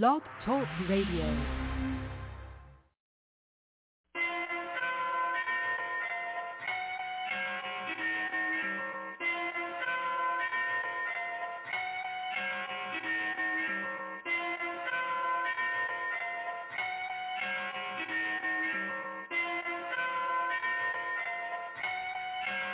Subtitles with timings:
[0.00, 1.22] Blog Talk Radio.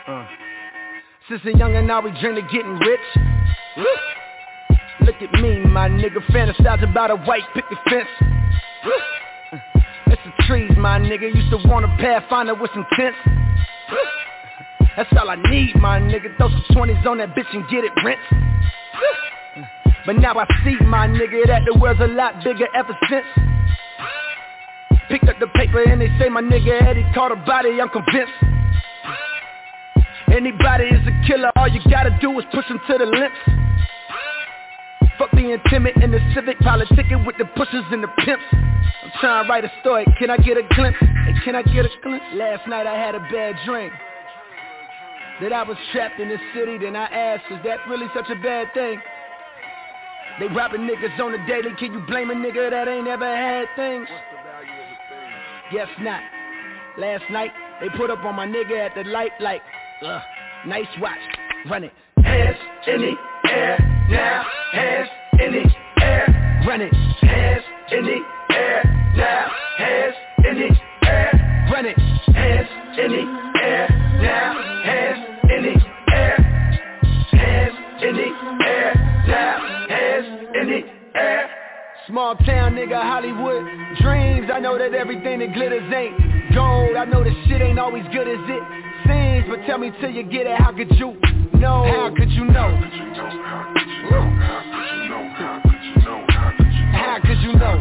[0.07, 0.27] Uh.
[1.29, 3.01] Since a young and now we dream of getting rich.
[5.21, 8.07] Look at me, my nigga, fantasize about a white picket fence.
[10.07, 13.19] It's the trees, my nigga, used to want a pathfinder with some tents.
[14.97, 17.91] That's all I need, my nigga, throw some 20s on that bitch and get it.
[18.05, 19.65] Woo.
[20.07, 23.27] But now I see, my nigga, that the world's a lot bigger ever since.
[25.09, 28.33] Picked up the paper and they say my nigga Eddie caught a body, I'm convinced.
[30.31, 33.68] Anybody is a killer, all you gotta do is push them to the limits.
[35.19, 38.45] Fuck being timid in the civic, politicking with the pushers and the pimps.
[38.53, 40.99] I'm trying to write a story, can I get a glimpse?
[41.01, 42.25] And can I get a glimpse?
[42.35, 43.91] Last night I had a bad dream.
[45.41, 48.35] That I was trapped in this city, then I asked, is that really such a
[48.43, 49.01] bad thing?
[50.39, 53.67] They robbing niggas on the daily, can you blame a nigga that ain't ever had
[53.75, 54.09] things?
[55.73, 56.23] Guess not.
[56.97, 59.63] Last night, they put up on my nigga at the light like,
[60.05, 60.23] ugh,
[60.67, 61.19] nice watch,
[61.69, 61.93] run it.
[62.23, 65.09] Hands in the air, now, hands
[65.41, 66.93] in the air, run it.
[66.95, 71.99] Hands in the air, now, hands in the air, run it.
[71.99, 73.89] Hands in the air,
[74.23, 75.19] now, hands
[75.51, 76.37] in the air,
[77.33, 81.51] hands in the air, now, hands in the air.
[82.07, 83.65] Small town nigga, Hollywood
[84.01, 84.51] dreams.
[84.53, 86.97] I know that everything that glitters ain't gold.
[86.97, 88.63] I know that shit ain't always good as it
[89.07, 89.45] seems.
[89.49, 91.15] But tell me till you get it, how could you
[91.59, 91.85] know?
[91.85, 92.71] How could you know?
[96.93, 97.75] How could you know?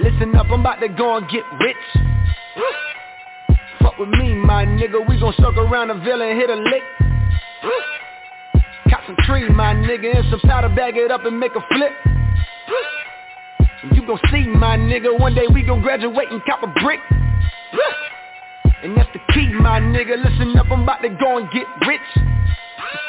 [0.00, 1.76] Listen up, I'm about to go and get rich.
[3.80, 5.06] Fuck with me, my nigga.
[5.08, 6.82] We gon' circle around the villa and hit a lick.
[8.90, 11.92] Got some tree, my nigga, and some powder, bag it up and make a flip.
[13.94, 17.00] You gon' see, my nigga, one day we gon' graduate and cop a brick.
[18.82, 20.18] And that's the key, my nigga.
[20.18, 22.00] Listen up, I'm about to go and get rich.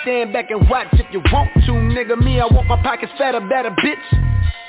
[0.04, 2.18] Stand back and watch if you want to, nigga.
[2.18, 4.06] Me, I want my pockets fatter, better, bitch.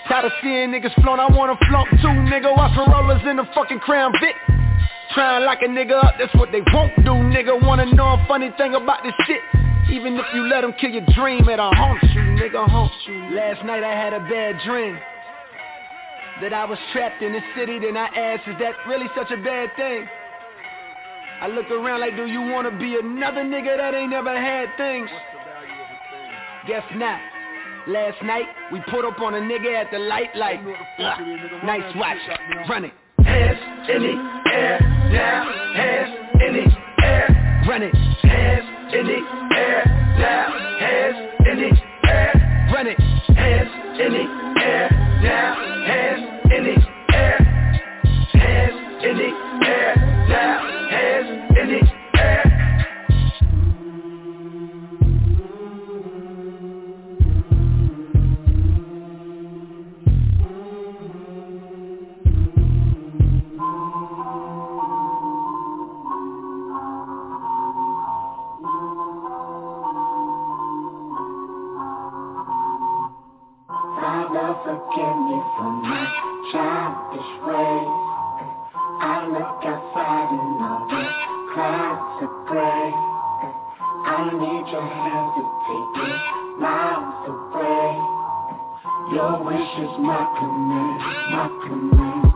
[0.08, 2.56] Tired of seeing niggas flown, I wanna flaunt too, nigga.
[2.56, 4.34] Watch some rollers in the fucking Crown Vic.
[5.12, 7.60] Tryin' like a nigga up, that's what they won't do, nigga.
[7.62, 9.40] Wanna know a funny thing about this shit?
[9.90, 13.36] Even if you let them kill your dream, it'll haunt you, nigga, haunt you.
[13.36, 14.98] Last night I had a bad dream.
[16.40, 19.36] That I was trapped in the city, then I asked, is that really such a
[19.36, 20.08] bad thing?
[21.40, 25.10] I look around like, do you wanna be another nigga that ain't never had things?
[26.66, 27.20] Guess not.
[27.86, 31.16] Last night, we put up on a nigga at the light like, uh,
[31.64, 32.16] nice watch,
[32.68, 32.92] run it.
[33.22, 33.58] Hands
[33.90, 34.80] in the air,
[35.12, 37.94] now, hands in the air, run it.
[37.94, 39.20] Hands in the
[39.54, 39.84] air,
[40.18, 41.16] now, hands
[41.46, 42.98] in the air, run it.
[43.36, 44.24] Hands in the
[44.62, 44.88] air,
[45.22, 46.22] now, hands
[46.54, 46.76] in the
[47.14, 47.38] air,
[48.32, 49.30] hands in the
[49.66, 49.94] air,
[50.28, 50.63] now, hands
[51.70, 51.86] in.
[74.00, 76.06] Father, forgive me for my
[76.52, 76.83] childish
[84.40, 86.10] need your hand to take me
[86.58, 87.86] miles away.
[89.14, 90.98] Your wish is my command,
[91.30, 92.33] my command.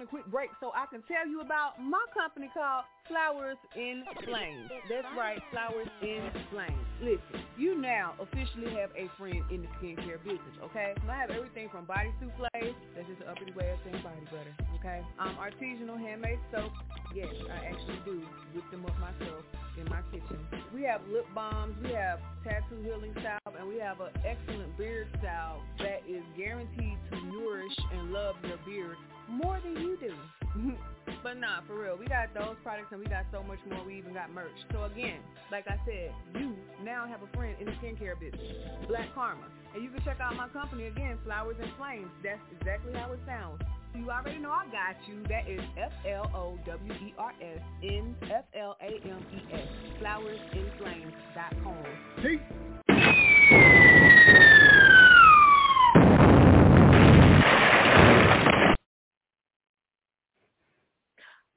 [0.00, 4.04] Taking a quick break so I can tell you about my company called Flowers in
[4.24, 4.70] Flames.
[4.88, 6.86] That's right, Flowers in Flames.
[7.00, 10.94] Listen, you now officially have a friend in the skincare business, okay?
[11.08, 14.54] I have everything from body souffles, that's just an uppity way of saying body butter,
[14.78, 15.00] okay?
[15.18, 16.72] Um, artisanal handmade soap,
[17.14, 18.22] Yes, I actually do
[18.54, 19.42] whip them up myself
[19.76, 20.38] in my kitchen.
[20.72, 25.08] We have lip balms, we have tattoo healing salve, and we have an excellent beard
[25.20, 28.96] salve that is guaranteed to nourish and love your beard
[29.30, 30.14] more than you do.
[31.22, 33.84] but nah, for real, we got those products and we got so much more.
[33.84, 34.56] We even got merch.
[34.72, 38.42] So again, like I said, you now have a friend in the skincare business,
[38.88, 39.46] BlaqKharma.
[39.74, 42.10] And you can check out my company again, Flowers and Flames.
[42.24, 43.62] That's exactly how it sounds.
[43.94, 45.22] You already know I got you.
[45.28, 49.68] That is F-L-O-W-E-R-S N F-L-A-M-E-S.
[50.00, 51.84] Flowersinflames.com.
[52.22, 52.89] Peace.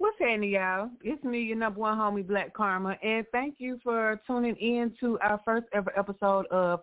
[0.04, 0.90] What's happening, y'all?
[1.02, 5.40] It's me, your number one homie, BlaqKharma, and thank you for tuning in to our
[5.46, 6.82] first ever episode of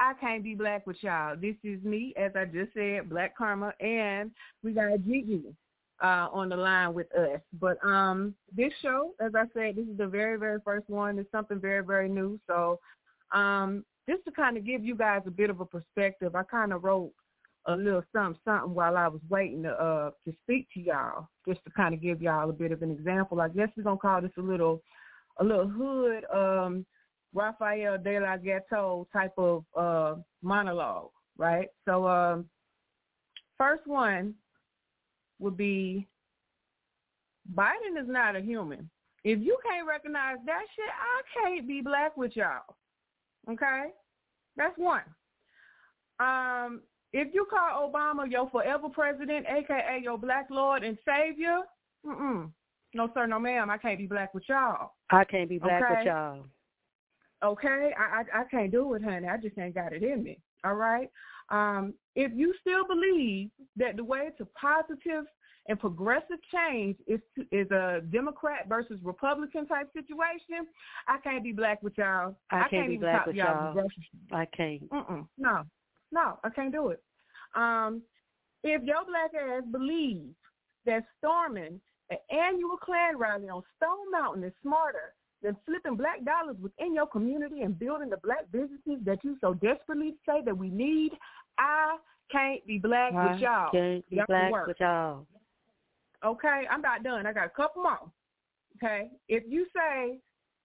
[0.00, 1.36] I Can't Be Black with Y'all.
[1.36, 4.32] This is me, as I just said, BlaqKharma, and
[4.64, 5.44] we got Gigi
[6.02, 7.38] uh, on the line with us.
[7.60, 11.20] But um, this show, as I said, this is the very, very first one.
[11.20, 12.40] It's something very, very new.
[12.48, 12.80] So
[13.32, 16.72] um, just to kind of give you guys a bit of a perspective, I kind
[16.72, 17.12] of wrote
[17.66, 21.64] a little something something while I was waiting to uh to speak to y'all, just
[21.64, 23.40] to kind of give y'all a bit of an example.
[23.40, 24.82] I guess we're gonna call this a little
[25.38, 26.86] a little hood um
[27.34, 31.68] Rafael de la Ghetto type of uh monologue, right?
[31.84, 32.46] So um
[33.58, 34.34] first one
[35.38, 36.06] would be
[37.54, 38.90] Biden is not a human.
[39.24, 42.76] If you can't recognize that shit, I can't be black with y'all.
[43.50, 43.86] Okay?
[44.56, 45.02] That's one.
[46.20, 46.82] Um,
[47.16, 51.60] if you call Obama your forever president, aka your black lord and savior,
[52.04, 52.50] mm-mm.
[52.94, 54.92] No sir, no ma'am, I can't be black with y'all.
[55.10, 55.94] I can't be black okay?
[55.98, 56.44] with y'all.
[57.44, 59.28] Okay, I, I I can't do it, honey.
[59.28, 60.38] I just ain't got it in me.
[60.64, 61.10] All right.
[61.50, 65.24] Um, if you still believe that the way to positive
[65.68, 70.66] and progressive change is to, is a Democrat versus Republican type situation,
[71.08, 72.36] I can't be black with y'all.
[72.50, 73.74] I, can't, can't be black with y'all.
[73.74, 73.88] y'all.
[74.32, 74.88] I can't.
[74.90, 75.26] Mm-mm.
[75.36, 75.62] No,
[76.12, 77.02] no, I can't do it.
[77.56, 78.02] Um,
[78.62, 80.34] if your black ass believes
[80.84, 81.80] that storming
[82.10, 87.06] an annual Klan rally on Stone Mountain is smarter than flipping black dollars within your
[87.06, 91.12] community and building the black businesses that you so desperately say that we need,
[91.58, 91.96] I
[92.30, 93.70] can't be black I with y'all.
[93.70, 94.66] can't be Y'all black work.
[94.68, 95.26] with y'all.
[96.24, 97.26] Okay, I'm not done.
[97.26, 98.10] I got a couple more.
[98.76, 100.18] Okay, if you say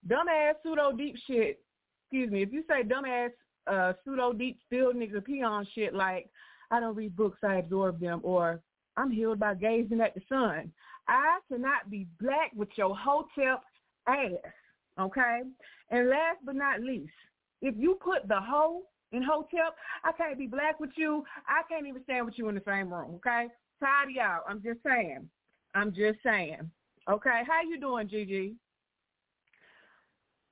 [0.07, 1.59] dumbass pseudo deep shit,
[2.03, 3.29] excuse me, if you say dumbass
[3.67, 6.29] uh, pseudo deep field nigga peon shit like
[6.71, 8.61] I don't read books, I absorb them, or
[8.97, 10.71] I'm healed by gazing at the sun,
[11.07, 13.61] I cannot be black with your hotel
[14.07, 14.31] ass.
[14.99, 15.41] Okay,
[15.89, 17.13] and last but not least,
[17.61, 18.81] if you put the hoe
[19.11, 19.73] in hotel,
[20.03, 21.23] I can't be black with you.
[21.47, 23.15] I can't even stand with you in the same room.
[23.15, 23.47] Okay,
[23.79, 24.43] tired of y'all.
[24.47, 25.29] I'm just saying.
[25.73, 26.69] I'm just saying.
[27.09, 28.55] Okay, how you doing, Gigi?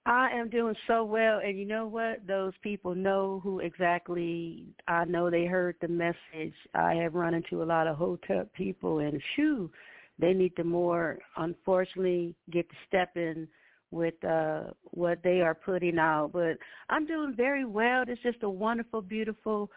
[0.10, 2.26] I am doing so well, and you know what?
[2.26, 4.66] Those people know who exactly.
[4.88, 6.56] I know they heard the message.
[6.74, 9.70] I have run into a lot of hotel people, and shoo,
[10.18, 13.48] they need to more, unfortunately, get to step in
[13.92, 16.32] with uh what they are putting out.
[16.34, 16.58] But
[16.90, 18.04] I'm doing very well.
[18.08, 19.70] It's just a wonderful, beautiful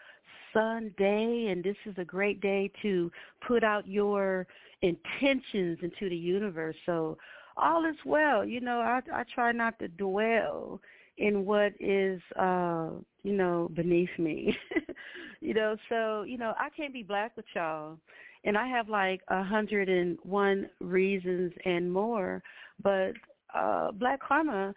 [0.51, 3.11] Sunday, and this is a great day to
[3.47, 4.47] put out your
[4.81, 6.75] intentions into the universe.
[6.87, 7.19] So
[7.57, 8.45] all is well.
[8.45, 10.79] You know, I I try not to dwell
[11.17, 12.89] in what is uh,
[13.23, 14.55] you know, beneath me.
[15.41, 17.97] you know, so, you know, I can't be black with y'all.
[18.43, 22.43] And I have like a hundred and one reasons and more.
[22.83, 23.13] But
[23.55, 24.73] uh BlaqKharma,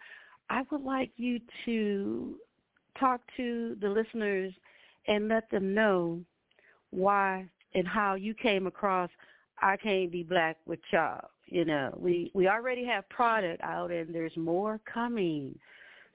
[0.49, 2.35] I would like you to
[2.97, 4.53] talk to the listeners
[5.07, 6.21] and let them know
[6.91, 9.09] why and how you came across
[9.61, 11.29] I can't be black with y'all.
[11.47, 15.57] You know, we we already have product out and there's more coming.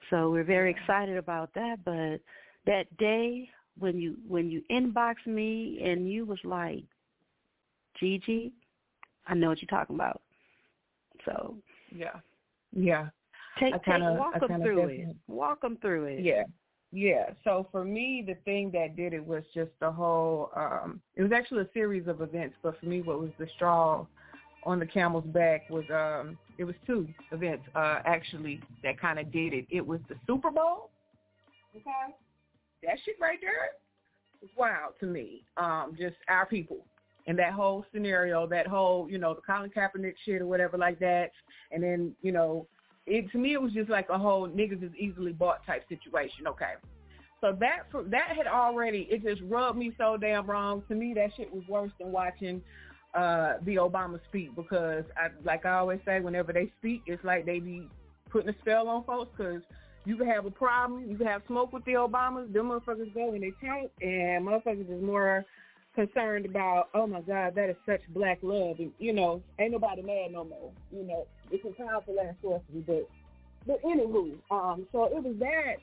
[0.09, 2.19] So we're very excited about that, but
[2.65, 3.49] that day
[3.79, 6.83] when you when you inboxed me and you was like,
[7.99, 8.53] Gigi,
[9.27, 10.21] I know what you're talking about.
[11.25, 11.57] So
[11.91, 12.19] Yeah,
[12.71, 13.09] yeah.
[13.59, 15.15] take take kinda- walk them through it.
[15.27, 16.19] Walk them through it.
[16.19, 16.43] Yeah.
[16.91, 17.31] Yeah.
[17.43, 21.31] So for me, the thing that did it was just the whole, um, it was
[21.31, 24.05] actually a series of events, but for me, what was the straw
[24.65, 29.31] on the camel's back was, um, it was two events, uh, actually that kind of
[29.31, 29.65] did it.
[29.69, 30.89] It was the Super Bowl.
[31.75, 32.13] Okay.
[32.83, 33.71] That shit right there
[34.41, 35.43] was wild to me.
[35.57, 36.85] Um, just our people.
[37.25, 40.99] And that whole scenario, that whole, you know, the Colin Kaepernick shit or whatever like
[40.99, 41.31] that.
[41.71, 42.67] And then, you know,
[43.05, 46.47] it to me it was just like a whole niggas is easily bought type situation.
[46.47, 46.73] Okay,
[47.41, 50.83] so that that had already it just rubbed me so damn wrong.
[50.87, 52.61] To me, that shit was worse than watching
[53.13, 57.45] uh, the Obama speak because, I, like I always say, whenever they speak, it's like
[57.45, 57.87] they be
[58.29, 59.61] putting a spell on folks because
[60.05, 63.33] you can have a problem, you can have smoke with the Obamas, them motherfuckers go
[63.33, 65.45] and they talk, and motherfuckers is more
[65.95, 70.01] concerned about, oh my God, that is such black love, and you know, ain't nobody
[70.01, 70.71] mad no more.
[70.91, 73.09] You know, it's a powerful last sorcery, but
[73.65, 75.75] but anywho, um, so it was that,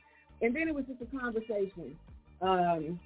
[0.43, 1.97] and then it was just a conversation
[2.43, 3.01] um,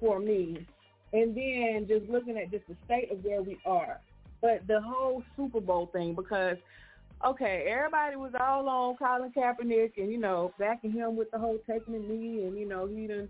[0.00, 0.66] for me,
[1.12, 4.00] and then just looking at just the state of where we are.
[4.40, 6.56] But the whole Super Bowl thing, because
[7.24, 11.58] okay, everybody was all on Colin Kaepernick, and you know, backing him with the whole
[11.68, 13.28] taking a knee, and you know, he done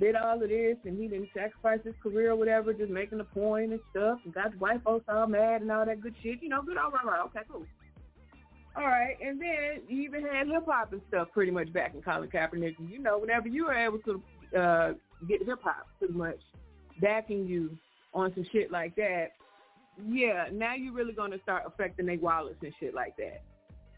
[0.00, 3.24] did all of this, and he didn't sacrifice his career or whatever, just making a
[3.24, 6.42] point and stuff, and got the white folks all mad and all that good shit.
[6.42, 7.66] You know, good, all right, right, okay, cool.
[8.76, 12.02] All right, and then you even had hip hop and stuff pretty much back in
[12.02, 12.76] Colin Kaepernick.
[12.88, 14.22] You know, whenever you were able to
[14.56, 14.92] uh,
[15.28, 16.38] get hip hop pretty much
[17.00, 17.76] backing you
[18.14, 19.32] on some shit like that,
[20.06, 23.42] yeah, now you're really going to start affecting their wallets and shit like that.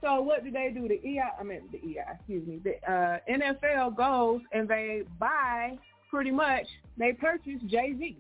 [0.02, 0.88] So what do they do?
[0.88, 5.78] The EI, I mean the EI, excuse me, the uh, NFL goes and they buy
[6.10, 6.66] pretty much,
[6.96, 8.16] they purchase Jay-Z,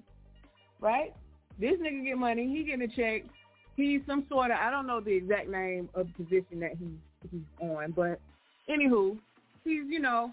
[0.80, 1.14] right?
[1.58, 3.28] This nigga get money, he getting a check.
[3.76, 7.30] He's some sort of, I don't know the exact name of the position that he's,
[7.30, 8.20] he's on, but
[8.68, 9.16] anywho,
[9.64, 10.32] he's, you know,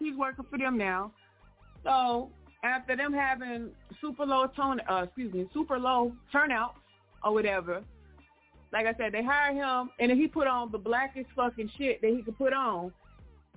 [0.00, 1.12] he's working for them now.
[1.84, 2.30] So
[2.64, 6.74] after them having super low tone, uh, excuse me, super low turnout
[7.22, 7.82] or whatever,
[8.72, 12.00] like I said, they hire him and then he put on the blackest fucking shit
[12.02, 12.92] that he could put on.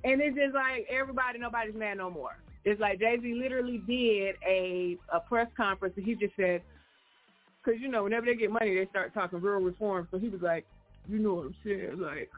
[0.03, 2.38] And it's just like everybody, nobody's mad no more.
[2.63, 6.62] It's like Jay-Z literally did a, a press conference and he just said,
[7.63, 10.08] because, you know, whenever they get money, they start talking real reform.
[10.12, 10.65] So he was like,
[11.08, 12.00] you know what I'm saying?
[12.00, 12.29] Like,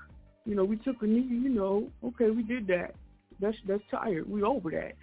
[0.45, 2.95] you know, we took a knee, you know, okay, we did that.
[3.39, 4.29] That's that's tired.
[4.29, 4.93] We over that.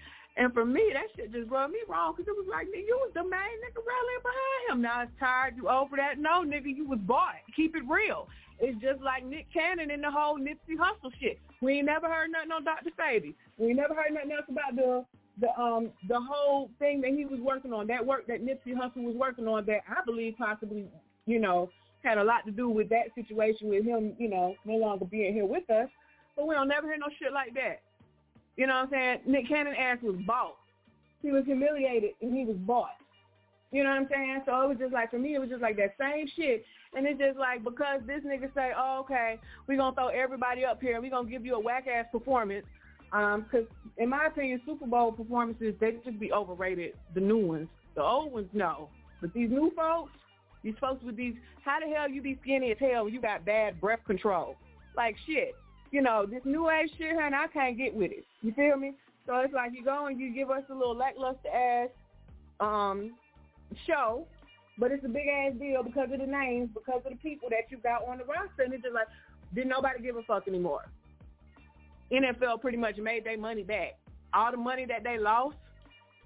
[0.40, 2.96] And for me, that shit just rubbed me wrong because it was like, nigga, you
[3.04, 4.80] was the main nigga rallying behind him.
[4.80, 5.52] Now it's tired.
[5.54, 6.16] You over that?
[6.16, 7.44] No, nigga, you was bought.
[7.54, 8.26] Keep it real.
[8.58, 11.38] It's just like Nick Cannon and the whole Nipsey Hussle shit.
[11.60, 12.88] We ain't never heard nothing on Dr.
[12.98, 13.34] Sebi.
[13.58, 15.04] We ain't never heard nothing else about the
[15.40, 19.04] the um the whole thing that he was working on, that work that Nipsey Hussle
[19.04, 20.86] was working on that I believe possibly,
[21.26, 21.68] you know,
[22.02, 25.34] had a lot to do with that situation with him, you know, no longer being
[25.34, 25.88] here with us.
[26.34, 27.80] But we don't never hear no shit like that.
[28.56, 29.18] You know what I'm saying?
[29.26, 30.56] Nick Cannon ass was bought.
[31.22, 32.96] He was humiliated and he was bought.
[33.72, 34.42] You know what I'm saying?
[34.46, 36.64] So it was just like, for me, it was just like that same shit.
[36.94, 39.38] And it's just like, because this nigga say, oh, okay,
[39.68, 42.06] we're going to throw everybody up here and we're going to give you a whack-ass
[42.10, 42.66] performance.
[43.12, 46.94] Um, Because um, in my opinion, Super Bowl performances, they should be overrated.
[47.14, 47.68] The new ones.
[47.94, 48.88] The old ones, no.
[49.20, 50.12] But these new folks,
[50.64, 53.80] these folks with these, how the hell you be skinny as hell you got bad
[53.80, 54.56] breath control?
[54.96, 55.54] Like shit
[55.90, 58.24] you know, this new age shit, honey, I can't get with it.
[58.42, 58.94] You feel me?
[59.26, 61.88] So it's like you go and you give us a little lackluster ass
[62.60, 63.12] um
[63.86, 64.26] show,
[64.78, 67.70] but it's a big ass deal because of the names, because of the people that
[67.70, 69.08] you got on the roster, and it's just like
[69.54, 70.84] didn't nobody give a fuck anymore.
[72.12, 73.98] NFL pretty much made their money back.
[74.34, 75.56] All the money that they lost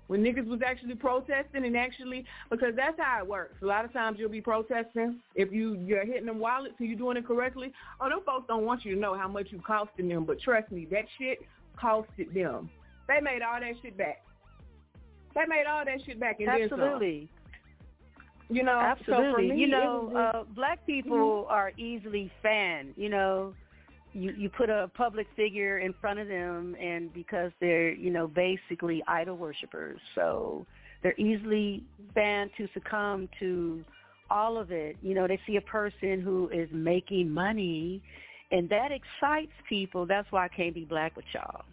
[0.06, 3.54] when niggas was actually protesting and actually because that's how it works.
[3.62, 6.98] A lot of times you'll be protesting if you you're hitting them wallets and you're
[6.98, 7.72] doing it correctly.
[8.00, 10.70] Oh, them folks don't want you to know how much you costing them, but trust
[10.70, 11.38] me, that shit
[11.82, 12.70] costed them.
[13.08, 14.22] They made all that shit back.
[15.34, 17.28] They made all that shit back and Absolutely.
[18.50, 19.48] You know, absolutely.
[19.48, 21.50] So me, you know, uh, black people mm-hmm.
[21.50, 22.92] are easily fanned.
[22.96, 23.54] You know,
[24.14, 28.26] you you put a public figure in front of them and because they're you know
[28.26, 30.66] basically idol worshippers so
[31.02, 33.84] they're easily bound to succumb to
[34.30, 34.96] all of it.
[35.02, 38.02] You know they see a person who is making money
[38.50, 40.06] and that excites people.
[40.06, 41.64] That's why i can't be black with y'all.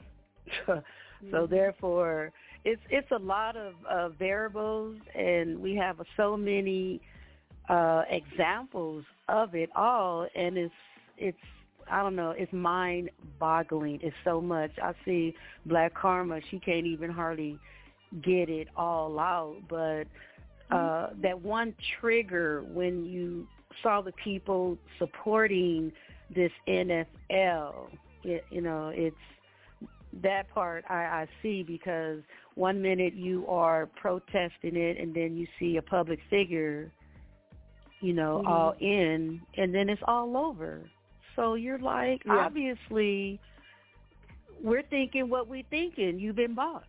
[1.29, 1.53] So mm-hmm.
[1.53, 2.33] therefore
[2.65, 6.99] it's it's a lot of uh, variables and we have so many
[7.69, 10.73] uh examples of it all and it's
[11.19, 11.37] it's
[11.91, 13.99] I don't know, it's mind boggling.
[14.01, 14.71] It's so much.
[14.81, 15.35] I see
[15.67, 17.59] BlaqKharma, she can't even hardly
[18.23, 20.03] get it all out, but
[20.69, 21.21] uh mm-hmm.
[21.21, 23.47] that one trigger when you
[23.81, 25.91] saw the people supporting
[26.33, 27.87] this NFL,
[28.23, 29.15] it, you know, it's
[30.21, 32.19] that part I, I see because
[32.55, 36.91] one minute you are protesting it and then you see a public figure,
[38.01, 38.47] you know, mm-hmm.
[38.47, 40.81] all in and then it's all over.
[41.35, 42.33] So you're like, yeah.
[42.33, 43.39] obviously,
[44.61, 46.19] we're thinking what we're thinking.
[46.19, 46.85] You've been bought.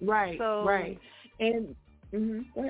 [0.00, 0.38] Right.
[0.38, 0.98] So, right.
[1.40, 1.74] And
[2.12, 2.68] mm-hmm.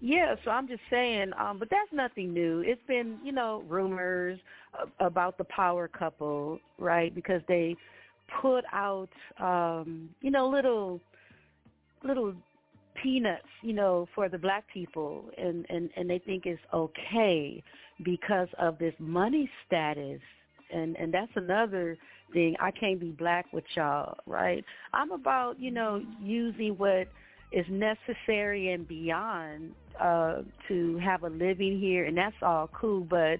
[0.00, 2.60] yeah, so I'm just saying, um, but that's nothing new.
[2.60, 4.38] It's been, you know, rumors
[5.00, 7.14] about the power couple, right?
[7.14, 7.76] Because they
[8.40, 11.00] put out, um, you know, little
[12.02, 12.34] little
[13.02, 17.62] peanuts, you know, for the black people, and and and they think it's okay
[18.02, 20.20] because of this money status,
[20.72, 21.96] and and that's another
[22.32, 22.56] thing.
[22.60, 24.64] I can't be black with y'all, right?
[24.92, 27.08] I'm about you know using what
[27.52, 33.38] is necessary and beyond uh to have a living here, and that's all cool, but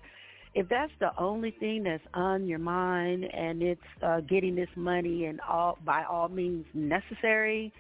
[0.55, 5.27] if that's the only thing that's on your mind and it's uh, getting this money
[5.27, 7.73] and all by all means necessary,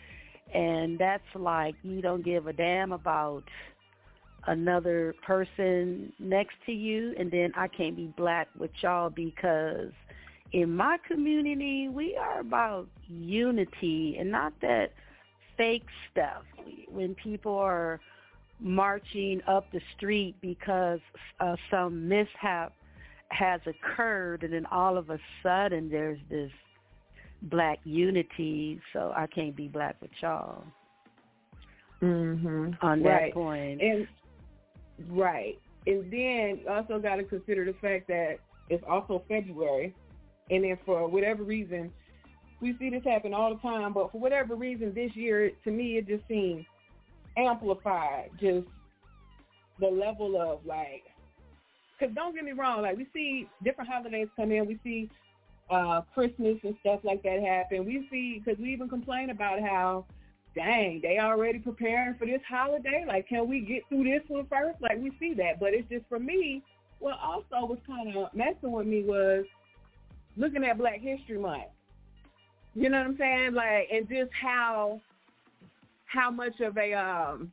[0.52, 3.44] and that's like you don't give a damn about
[4.46, 9.92] another person next to you, and then I can't be black with y'all because
[10.52, 14.92] in my community we are about unity and not that
[15.56, 16.42] fake stuff.
[16.88, 18.00] When people are
[18.60, 21.00] marching up the street because
[21.40, 22.72] uh, some mishap
[23.28, 26.50] has occurred and then all of a sudden there's this
[27.42, 30.64] black unity so I can't be black with y'all.
[32.00, 32.76] Mhm.
[32.82, 33.34] On that right.
[33.34, 33.80] point.
[33.80, 34.06] And
[35.08, 35.58] right.
[35.86, 39.94] And then you also got to consider the fact that it's also February.
[40.50, 41.92] And then for whatever reason
[42.60, 45.98] we see this happen all the time, but for whatever reason this year to me
[45.98, 46.64] it just seems
[47.36, 48.66] amplified just
[49.80, 51.02] the level of like
[51.98, 54.66] because don't get me wrong like we see different holidays come in.
[54.66, 55.10] We see
[55.70, 57.84] uh christmas and stuff like that happen.
[57.84, 60.06] We see because we even complain about how
[60.54, 63.04] dang they already preparing for this holiday?
[63.06, 64.80] Like can we get through this one first?
[64.80, 65.60] Like we see that.
[65.60, 66.62] But it's just for me
[66.98, 69.44] what also was kind of messing with me was
[70.36, 71.64] looking at black history month.
[72.74, 73.54] You know what i'm saying?
[73.54, 75.00] Like and just how
[76.06, 77.52] how much of a um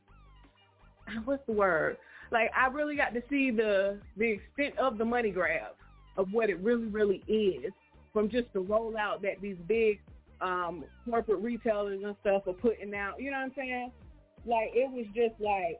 [1.24, 1.96] what's the word?
[2.30, 5.74] Like I really got to see the the extent of the money grab
[6.16, 7.72] of what it really really is
[8.12, 10.00] from just the rollout that these big
[10.42, 13.20] um corporate retailers and stuff are putting out.
[13.20, 13.92] You know what I'm saying?
[14.44, 15.78] Like it was just like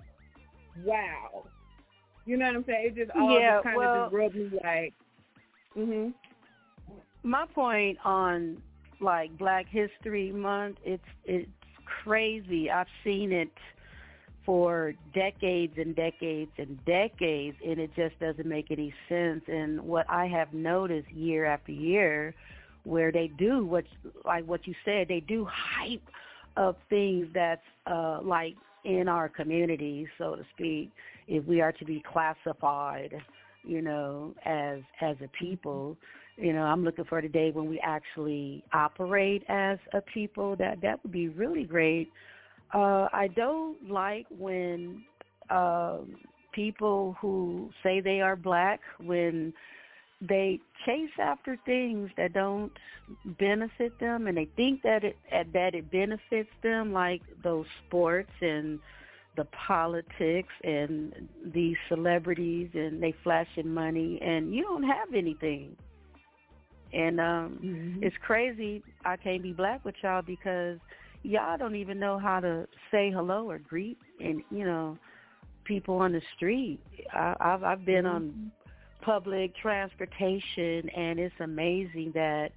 [0.84, 1.44] wow.
[2.24, 2.86] You know what I'm saying?
[2.86, 4.94] It just all Yeah, just kind well- of just rubbed me like
[5.76, 6.14] mhm.
[7.22, 8.62] my point on
[9.00, 11.50] like Black History Month, it's it's
[12.04, 12.70] crazy.
[12.70, 13.50] I've seen it
[14.44, 20.04] for decades and decades and decades and it just doesn't make any sense and what
[20.08, 22.34] I have noticed year after year
[22.84, 23.84] where they do what
[24.24, 26.02] like what you said, they do hype
[26.56, 30.90] of things that's uh like in our community, so to speak,
[31.28, 33.14] if we are to be classified,
[33.64, 35.96] you know, as as a people,
[36.36, 40.56] you know, I'm looking for the day when we actually operate as a people.
[40.56, 42.10] That that would be really great.
[42.74, 45.04] Uh, I don't like when
[45.50, 46.16] um,
[46.52, 49.52] people who say they are black when
[50.28, 52.72] they chase after things that don't
[53.38, 55.16] benefit them, and they think that it
[55.52, 58.78] that it benefits them, like those sports and
[59.36, 65.76] the politics and these celebrities, and they flashing money, and you don't have anything.
[66.92, 68.02] And um Mhm.
[68.02, 70.78] it's crazy I can't be black with y'all because
[71.22, 74.98] y'all don't even know how to say hello or greet and you know
[75.64, 76.80] people on the street.
[77.12, 78.52] I, I've I've been on
[79.02, 82.52] public transportation and it's amazing that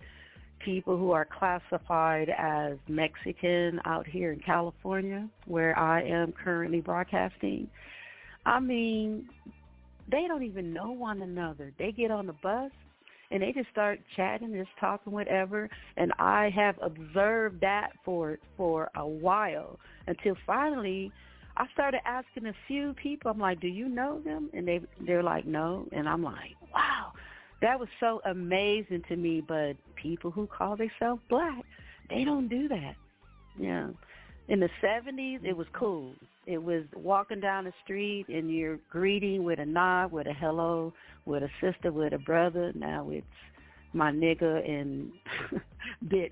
[0.59, 7.67] people who are classified as Mexican out here in California where I am currently broadcasting.
[8.45, 9.27] I mean,
[10.09, 11.73] they don't even know one another.
[11.77, 12.71] They get on the bus
[13.31, 15.69] and they just start chatting, just talking, whatever.
[15.97, 21.11] And I have observed that for for a while until finally
[21.57, 23.31] I started asking a few people.
[23.31, 27.13] I'm like, "Do you know them?" And they they're like, "No." And I'm like, "Wow,
[27.61, 31.63] that was so amazing to me." But people who call themselves black,
[32.09, 32.95] they don't do that.
[33.57, 33.89] Yeah.
[34.47, 36.13] In the 70s, it was cool.
[36.45, 40.93] It was walking down the street and you're greeting with a nod, with a hello,
[41.25, 42.71] with a sister, with a brother.
[42.75, 43.25] Now it's
[43.93, 45.11] my nigga and
[46.07, 46.29] bitch.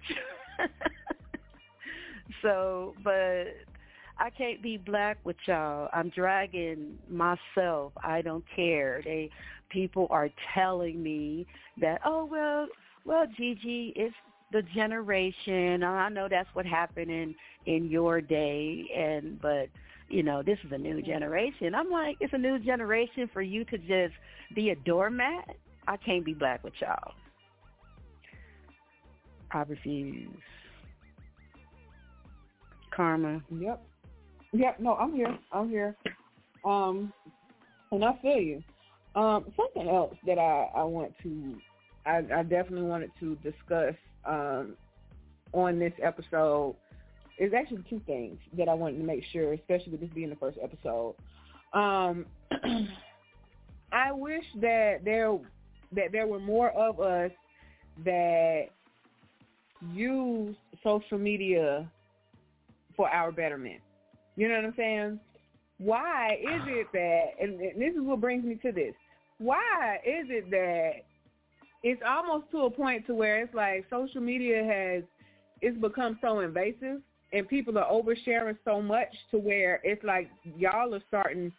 [2.44, 3.46] so, but
[4.24, 5.90] I can't be black with y'all.
[5.92, 7.92] I'm dragging myself.
[8.02, 9.02] I don't care.
[9.04, 9.30] They
[9.70, 11.46] people are telling me
[11.82, 12.68] that, oh well,
[13.04, 14.16] well, Gigi, it's
[14.54, 15.84] the generation.
[15.84, 19.68] I know that's what happened in in your day, and but
[20.08, 21.76] you know this is a new generation.
[21.76, 24.14] I'm like, it's a new generation for you to just
[24.56, 25.50] be a doormat.
[25.86, 27.12] I can't be black with y'all.
[29.52, 30.30] I refuse.
[32.98, 33.42] Kharma.
[33.60, 33.84] Yep.
[34.54, 34.80] Yep.
[34.80, 35.38] No, I'm here.
[35.52, 35.96] I'm here.
[36.64, 37.12] Um,
[37.92, 38.64] and I feel you.
[39.16, 41.56] Um, something else that I I want to,
[42.06, 44.76] I, I definitely wanted to discuss um
[45.52, 46.76] on this episode
[47.38, 50.36] is actually two things that I wanted to make sure, especially with this being the
[50.36, 51.16] first episode.
[51.74, 52.26] Um,
[53.92, 55.38] I wish that there
[55.92, 57.32] that there were more of us
[58.04, 58.66] that
[59.92, 61.90] use social media
[62.96, 63.82] for our betterment.
[64.36, 65.20] You know what I'm saying?
[65.78, 68.94] Why is it that, and this is what brings me to this,
[69.38, 70.92] why is it that
[71.84, 75.04] it's almost to a point to where it's like social media has,
[75.62, 77.02] it's become so invasive
[77.34, 81.52] and people are oversharing so much to where it's like y'all are starting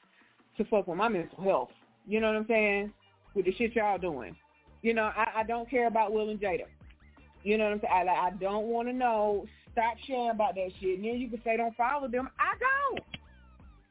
[0.57, 1.71] to fuck with my mental health.
[2.07, 2.93] You know what I'm saying?
[3.35, 4.37] With the shit y'all doing.
[4.83, 6.65] You know, I, I don't care about Will and Jada.
[7.43, 8.09] You know what I'm saying?
[8.09, 9.47] I, I don't want to know.
[9.75, 10.99] Stop sharing about that shit.
[10.99, 12.31] And then you can say don't follow them.
[12.39, 13.05] I don't.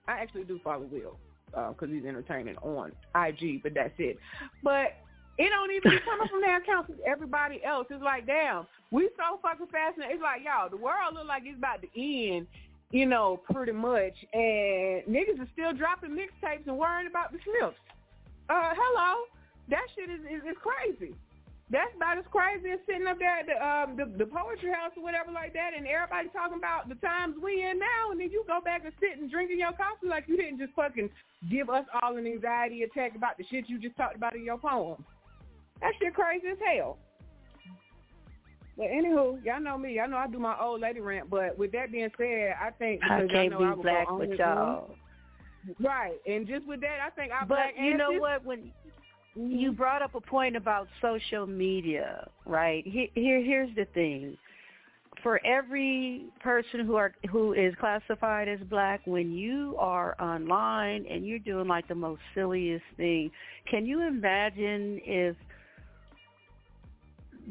[0.07, 1.17] I actually do follow Will
[1.51, 4.17] because uh, he's entertaining on IG, but that's it.
[4.63, 4.95] But
[5.37, 6.91] it don't even be coming from their accounts.
[7.05, 10.15] Everybody else is like, damn, we so fucking fascinated.
[10.15, 12.47] It's like, y'all, the world look like it's about to end,
[12.91, 14.13] you know, pretty much.
[14.33, 17.77] And niggas are still dropping mixtapes and worrying about the snips.
[18.49, 19.25] Uh, hello,
[19.69, 21.13] that shit is, is, is crazy
[21.73, 24.93] that's about as crazy as sitting up there at the, um, the the poetry house
[24.95, 28.29] or whatever like that, and everybody talking about the times we in now, and then
[28.29, 31.09] you go back and sit and drinking your coffee like you didn't just fucking
[31.49, 34.57] give us all an anxiety attack about the shit you just talked about in your
[34.57, 35.03] poem.
[35.81, 36.97] That shit crazy as hell.
[38.77, 39.95] But anywho, y'all know me.
[39.95, 41.29] Y'all know I do my old lady rant.
[41.29, 44.11] But with that being said, I think because I can't y'all know be I black
[44.11, 44.95] with y'all.
[45.79, 47.45] Right, and just with that, I think I.
[47.45, 48.43] But you know what?
[48.43, 48.71] When
[49.35, 49.77] you mm-hmm.
[49.77, 52.85] brought up a point about social media, right?
[52.85, 54.37] Here, here here's the thing.
[55.21, 61.25] For every person who are who is classified as black, when you are online and
[61.25, 63.31] you're doing like the most silliest thing,
[63.69, 65.35] can you imagine if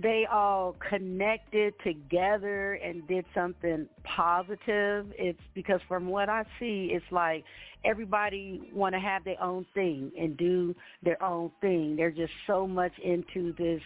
[0.01, 5.07] they all connected together and did something positive.
[5.19, 7.45] It's because from what I see, it's like
[7.85, 11.97] everybody want to have their own thing and do their own thing.
[11.97, 13.83] They're just so much into this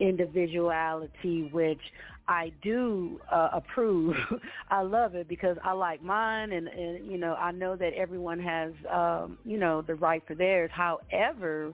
[0.00, 1.80] individuality, which
[2.26, 4.16] I do uh, approve.
[4.70, 8.40] I love it because I like mine, and, and you know I know that everyone
[8.40, 10.70] has um, you know the right for theirs.
[10.72, 11.72] However,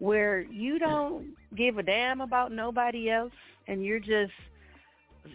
[0.00, 3.32] where you don't give a damn about nobody else
[3.68, 4.32] and you're just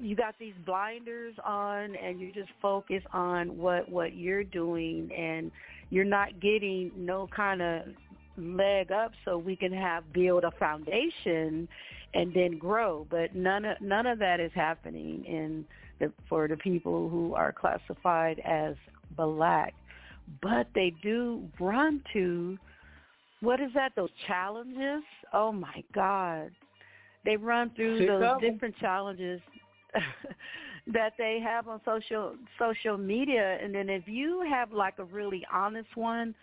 [0.02, 5.52] you got these blinders on and you just focus on what what you're doing and
[5.90, 7.84] you're not getting no kind of
[8.38, 11.68] leg up so we can have build a foundation
[12.14, 13.06] and then grow.
[13.10, 15.66] But none of none of that is happening in
[16.00, 18.76] the for the people who are classified as
[19.16, 19.74] black.
[20.42, 22.58] But they do run to
[23.46, 23.94] what is that?
[23.96, 25.04] Those challenges?
[25.34, 26.52] Oh my God.
[27.24, 29.42] They run through those different challenges
[30.94, 35.46] that they have on social social media and then if you have like a really
[35.52, 36.36] honest one,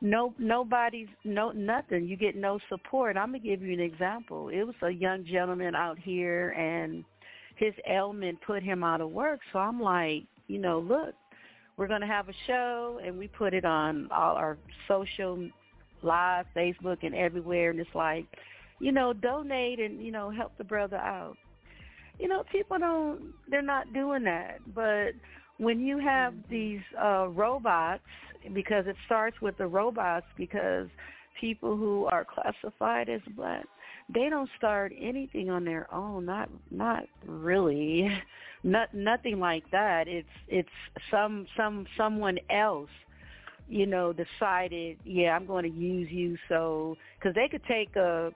[0.00, 2.06] no nobody's no nothing.
[2.06, 3.16] You get no support.
[3.16, 4.48] I'm gonna give you an example.
[4.48, 7.04] It was a young gentleman out here and
[7.56, 9.40] his ailment put him out of work.
[9.52, 11.14] So I'm like, you know, look,
[11.76, 15.48] we're going to have a show and we put it on all our social
[16.02, 18.26] live, Facebook, and everywhere, and it's like,
[18.80, 21.36] you know, donate and you know help the brother out.
[22.18, 24.58] You know, people don't, they're not doing that.
[24.74, 25.12] But
[25.58, 26.50] when you have mm-hmm.
[26.50, 28.02] these uh, robots,
[28.54, 30.88] because it starts with the robots, because
[31.40, 33.66] people who are classified as black,
[34.12, 36.24] they don't start anything on their own.
[36.24, 38.08] Not, not really.
[38.64, 40.08] Not nothing like that.
[40.08, 40.68] It's it's
[41.12, 42.90] some some someone else
[43.68, 48.32] you know, decided, yeah, I'm going to use you so because they could take a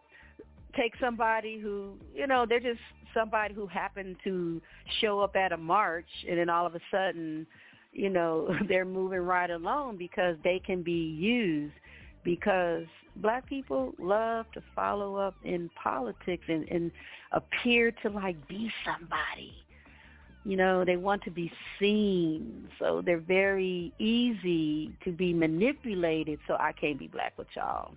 [0.77, 2.81] take somebody who, you know, they're just
[3.15, 4.61] somebody who happened to
[5.01, 7.47] show up at a march and then all of a sudden,
[7.93, 11.75] you know, they're moving right along because they can be used.
[12.25, 12.85] Because
[13.17, 16.93] black people love to follow up in politics and, and
[17.33, 19.53] appear to like be somebody
[20.45, 22.69] you know, they want to be seen.
[22.79, 26.39] So they're very easy to be manipulated.
[26.49, 27.95] So I can't be black with y'all.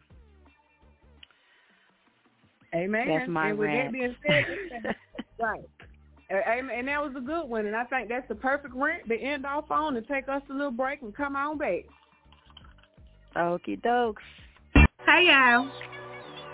[2.73, 3.08] Amen.
[3.08, 3.91] That's my and with rant.
[3.91, 4.95] that being said,
[5.39, 5.63] right.
[6.29, 7.65] And, and that was a good one.
[7.65, 10.53] And I think that's the perfect rant to end off on and take us a
[10.53, 11.86] little break and come on back.
[13.36, 14.15] Okie dokes.
[15.05, 15.69] Hey, y'all.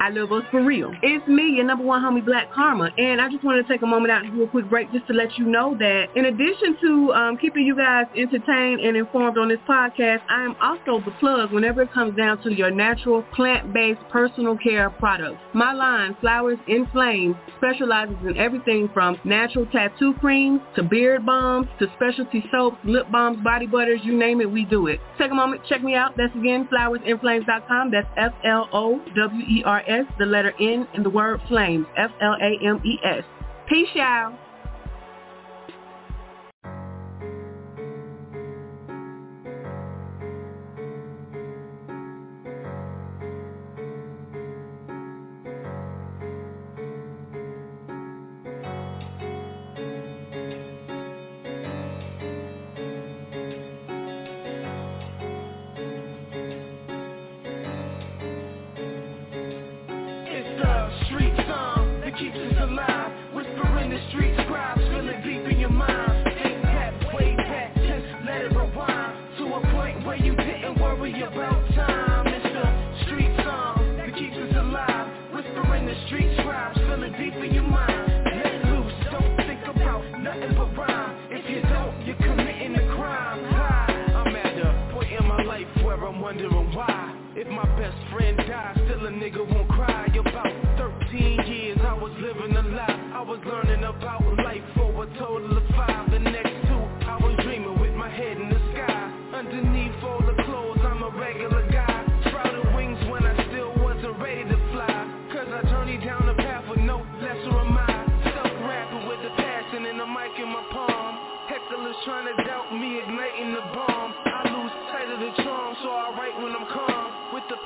[0.01, 0.91] I Love Us For Real.
[1.03, 4.11] It's me, your number one homie, BlaqKharma, and I just wanted to take a moment
[4.11, 7.13] out to do a quick break just to let you know that in addition to
[7.13, 11.51] um, keeping you guys entertained and informed on this podcast, I am also the plug
[11.51, 15.37] whenever it comes down to your natural plant-based personal care products.
[15.53, 21.67] My line, Flowers in Flames, specializes in everything from natural tattoo creams to beard balms
[21.77, 24.99] to specialty soaps, lip balms, body butters, you name it, we do it.
[25.19, 26.17] Take a moment, check me out.
[26.17, 27.91] That's again, flowersinflames.com.
[27.91, 33.23] That's F-L-O-W-E-R S, the letter N, and the word flames, F-L-A-M-E-S.
[33.67, 34.33] Peace, y'all.
[64.11, 66.10] Street scribes, feeling deep in your mind.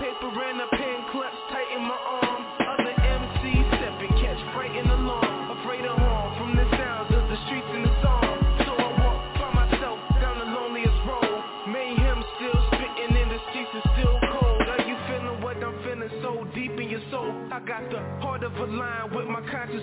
[0.06, 2.42] paper and a pen clutch tight in my arm.
[2.62, 3.42] Other MC
[3.74, 5.58] stepping, catch fright and alarm.
[5.58, 8.38] Afraid of harm from the sounds of the streets and the song.
[8.70, 11.42] So I walk by myself down the loneliest road.
[11.74, 14.62] Mayhem still spitting in the streets it's still cold.
[14.70, 17.34] Are you feeling what I'm feeling so deep in your soul?
[17.50, 19.25] I got the heart of a lion with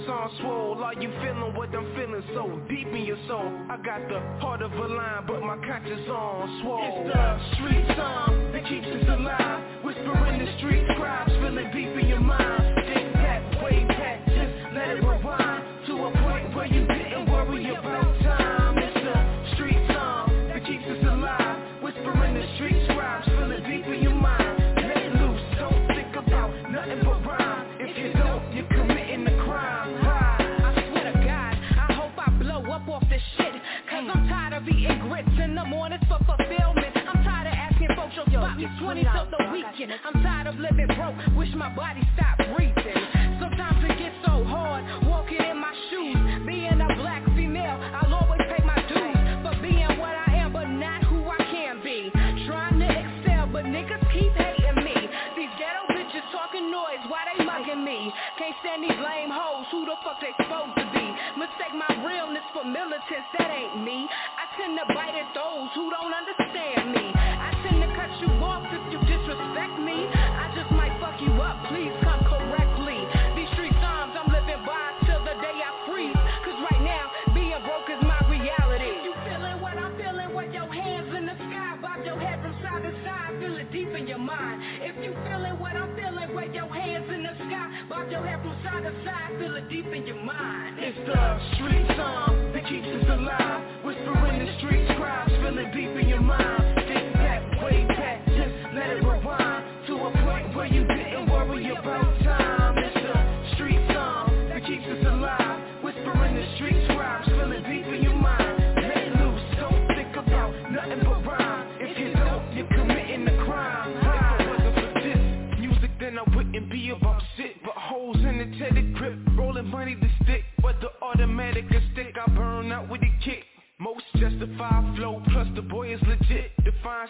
[0.08, 0.82] on swole.
[0.84, 2.22] Are you feeling what I'm feeling?
[2.34, 3.46] So deep in your soul?
[3.70, 6.80] I got the heart of a lion but my conscience on swole.
[6.82, 9.84] It's the street song that keeps us alive.
[9.84, 12.76] Whispering the street cries, feeling deep in your mind.
[12.86, 17.70] Think back, way back, just let it rewind To a point where you didn't worry
[17.74, 18.21] about
[38.62, 39.90] your 20s the weekend.
[40.06, 42.94] I'm tired of living broke, wish my body stopped breathing.
[43.42, 46.46] Sometimes it gets so hard, walking in my shoes.
[46.46, 50.70] Being a black female, I'll always pay my dues for being what I am, but
[50.70, 52.06] not who I can be.
[52.46, 54.94] Trying to excel, but niggas keep hating me.
[55.34, 58.14] These ghetto bitches talking noise, why they mugging me?
[58.38, 61.06] Can't stand these lame hoes, who the fuck they supposed to be?
[61.34, 64.06] Mistake my realness for militants, that ain't me.
[64.38, 66.41] I tend to bite at those who don't understand.
[89.72, 90.76] deep in your mind.
[90.78, 93.84] It's the street song that keeps us alive.
[93.84, 96.61] Whispering the street cries, feeling deep in your mind.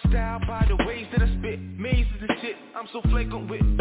[0.09, 1.61] style by the ways that I spit.
[1.79, 3.72] Mazes and shit, I'm so flagrant with.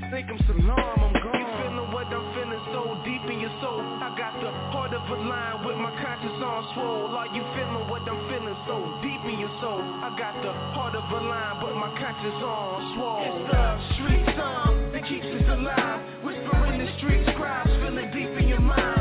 [0.00, 1.36] just think I'm so harm, I'm gone.
[1.36, 3.80] You feeling what I'm feeling so deep in your soul.
[3.80, 7.12] I got the heart of a lion with my conscience on swole.
[7.16, 9.80] Are you feeling what I'm feeling so deep in your soul?
[9.80, 13.24] I got the heart of a lion but my conscience on swole.
[13.28, 16.00] It's the street song that keeps us alive.
[16.24, 18.99] Whispering the streets cries feeling deep in your mind.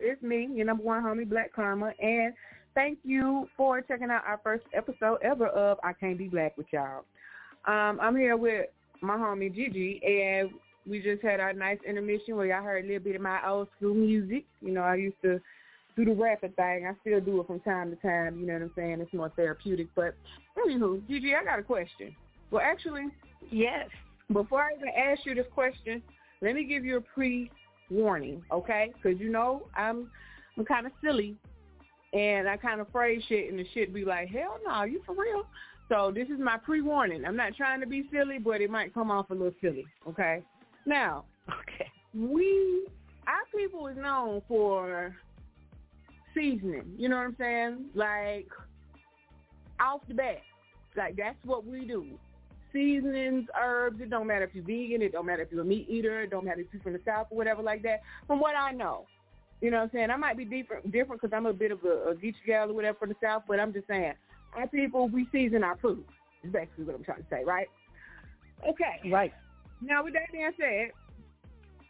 [0.00, 2.34] It's me, your number one homie, BlaqKharma, and
[2.74, 6.66] thank you for checking out our first episode ever of I Can't Be Black with
[6.72, 7.04] y'all.
[7.66, 8.66] Um, I'm here with
[9.00, 10.50] my homie Gigi, and
[10.86, 13.68] we just had our nice intermission where y'all heard a little bit of my old
[13.76, 14.44] school music.
[14.60, 15.40] You know, I used to
[15.96, 16.86] do the rapping thing.
[16.86, 18.38] I still do it from time to time.
[18.40, 19.00] You know what I'm saying?
[19.00, 19.88] It's more therapeutic.
[19.94, 20.14] But
[20.58, 22.14] anywho, Gigi, I got a question.
[22.50, 23.06] Well, actually,
[23.50, 23.88] Yes.
[24.32, 26.02] before I even ask you this question,
[26.40, 27.00] let me give you a
[27.88, 28.92] pre-warning, okay?
[28.94, 30.10] Because you know I'm
[30.56, 31.36] I'm kind of silly,
[32.12, 35.14] and I kind of phrase shit, and the shit be like, hell no, you for
[35.14, 35.44] real?
[35.88, 37.24] So this is my pre-warning.
[37.24, 40.42] I'm not trying to be silly, but it might come off a little silly, okay?
[40.86, 41.90] Now, Okay.
[42.14, 42.86] we
[43.26, 45.14] our people is known for
[46.34, 46.94] seasoning.
[46.96, 47.84] You know what I'm saying?
[47.94, 48.48] Like
[49.80, 50.42] off the bat,
[50.96, 52.06] like that's what we do.
[52.74, 54.00] Seasonings, herbs.
[54.02, 55.00] It don't matter if you're vegan.
[55.00, 56.22] It don't matter if you're a meat eater.
[56.22, 58.02] It don't matter if you're from the south or whatever like that.
[58.26, 59.06] From what I know,
[59.60, 60.10] you know what I'm saying.
[60.10, 62.74] I might be different, different because I'm a bit of a, a geeky gal or
[62.74, 63.44] whatever from the south.
[63.48, 64.14] But I'm just saying,
[64.54, 66.04] our people we season our food.
[66.42, 67.68] Is basically what I'm trying to say, right?
[68.68, 69.08] Okay.
[69.10, 69.32] Right.
[69.80, 70.90] Now, with that being said,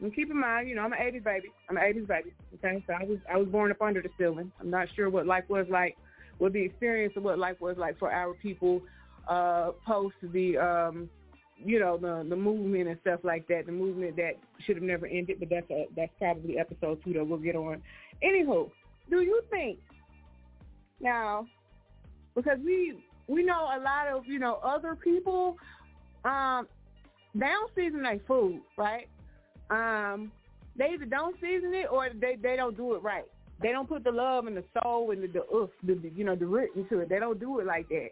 [0.01, 1.49] and keep in mind, you know, I'm an 80s baby.
[1.69, 2.33] I'm an 80s baby.
[2.55, 4.53] Okay, so I was I was born up under the ceiling.
[4.61, 5.97] I'm not sure what life was like,
[6.39, 8.83] what the experience of what life was like for our people
[9.29, 11.09] uh, post the, um,
[11.57, 13.67] you know, the the movement and stuff like that.
[13.67, 14.33] The movement that
[14.67, 17.83] should have never ended, but that's a, that's probably episode two that we'll get on.
[18.23, 18.71] Anywho,
[19.11, 19.79] do you think
[21.01, 21.47] now
[22.35, 25.57] because we we know a lot of you know other people
[26.25, 26.67] um
[27.35, 29.09] they don't season their food right
[29.71, 30.31] um
[30.77, 33.25] they either don't season it or they they don't do it right
[33.63, 36.25] they don't put the love and the soul and the, the oof the, the you
[36.25, 38.09] know the root into it they don't do it like that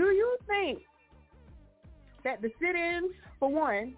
[0.00, 0.78] do you think
[2.24, 3.94] that the sit-ins for one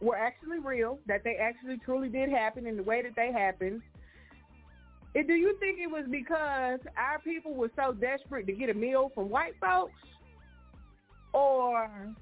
[0.00, 3.80] were actually real that they actually truly did happen in the way that they happened
[5.14, 8.74] and do you think it was because our people were so desperate to get a
[8.74, 9.94] meal from white folks?
[11.32, 12.14] Or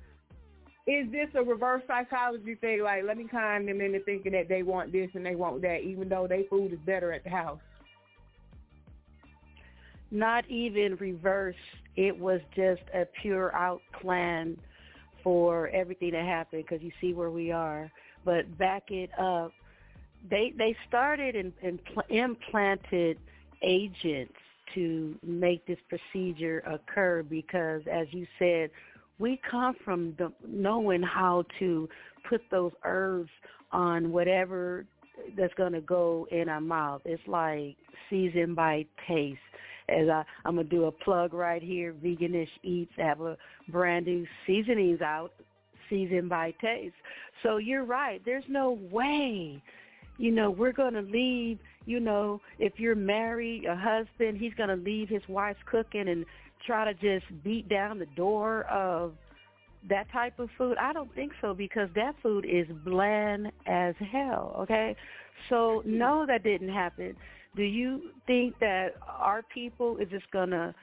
[0.87, 4.63] is this a reverse psychology thing, like let me con them into thinking that they
[4.63, 7.61] want this and they want that, even though their food is better at the house?
[10.11, 11.57] Not even reverse.
[11.97, 14.57] It was just a pure out plan
[15.23, 17.91] for everything that happened because you see where we are.
[18.25, 19.53] But back it up.
[20.31, 23.19] They they started and, and pl- implanted
[23.63, 24.35] agents
[24.75, 28.71] to make this procedure occur because, as you said,
[29.19, 31.89] we come from the, knowing how to
[32.29, 33.31] put those herbs
[33.73, 34.85] on whatever
[35.37, 37.01] that's going to go in our mouth.
[37.05, 37.77] It's like
[38.11, 39.39] season by taste.
[39.89, 43.37] As I, I'm going to do a plug right here, Veganish Eats have a
[43.69, 45.33] brand new seasonings out,
[45.89, 46.95] season by taste.
[47.43, 48.21] So you're right.
[48.25, 49.63] There's no way,
[50.19, 54.71] you know, we're going to leave, you know, if you're married, a husband, he's going
[54.71, 56.25] to leave his wife's cooking and
[56.67, 59.13] try to just beat down the door of
[59.89, 60.77] that type of food?
[60.81, 64.97] I don't think so because that food is bland as hell, okay?
[65.49, 67.15] So no, that didn't happen.
[67.57, 70.75] Do you think that our people is just going to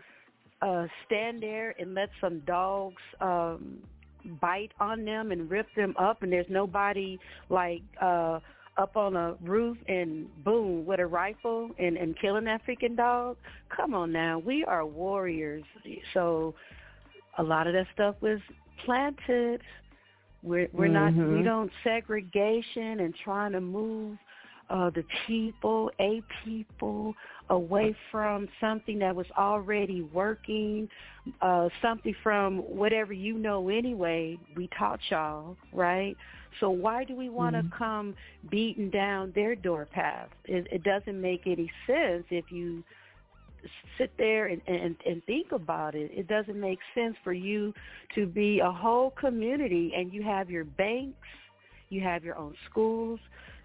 [0.62, 3.78] uh, stand there and let some dogs um,
[4.42, 8.40] bite on them and rip them up and there's nobody like uh,
[8.78, 13.38] up on a roof and boom with a rifle and, and killing that freaking dog?
[13.76, 14.40] Come on now.
[14.40, 15.64] We are warriors.
[16.14, 16.56] So
[17.38, 18.40] a lot of that stuff was
[18.86, 19.62] planted.
[20.42, 21.44] We're we're not we Mhm.
[21.44, 24.18] don't segregation and trying to move
[24.70, 27.14] uh, the people, a people,
[27.50, 30.90] away from something that was already working,
[31.42, 34.38] uh, something from whatever you know anyway.
[34.56, 36.16] We taught y'all, right?
[36.60, 37.72] So why do we want to Mhm.
[37.72, 38.16] come
[38.50, 40.30] beating down their door path?
[40.46, 42.84] It, it doesn't make any sense if you
[43.98, 46.12] sit there and, and and think about it.
[46.14, 47.74] It doesn't make sense for you
[48.16, 51.28] to be a whole community and you have your banks,
[51.90, 53.20] you have your own schools,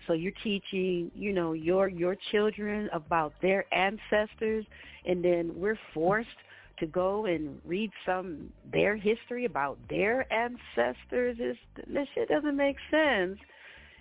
[0.08, 4.66] so you're teaching, you know, your your children about their ancestors
[5.06, 6.28] and then we're forced
[6.80, 11.36] to go and read some their history about their ancestors.
[11.38, 13.38] It's, this shit doesn't make sense.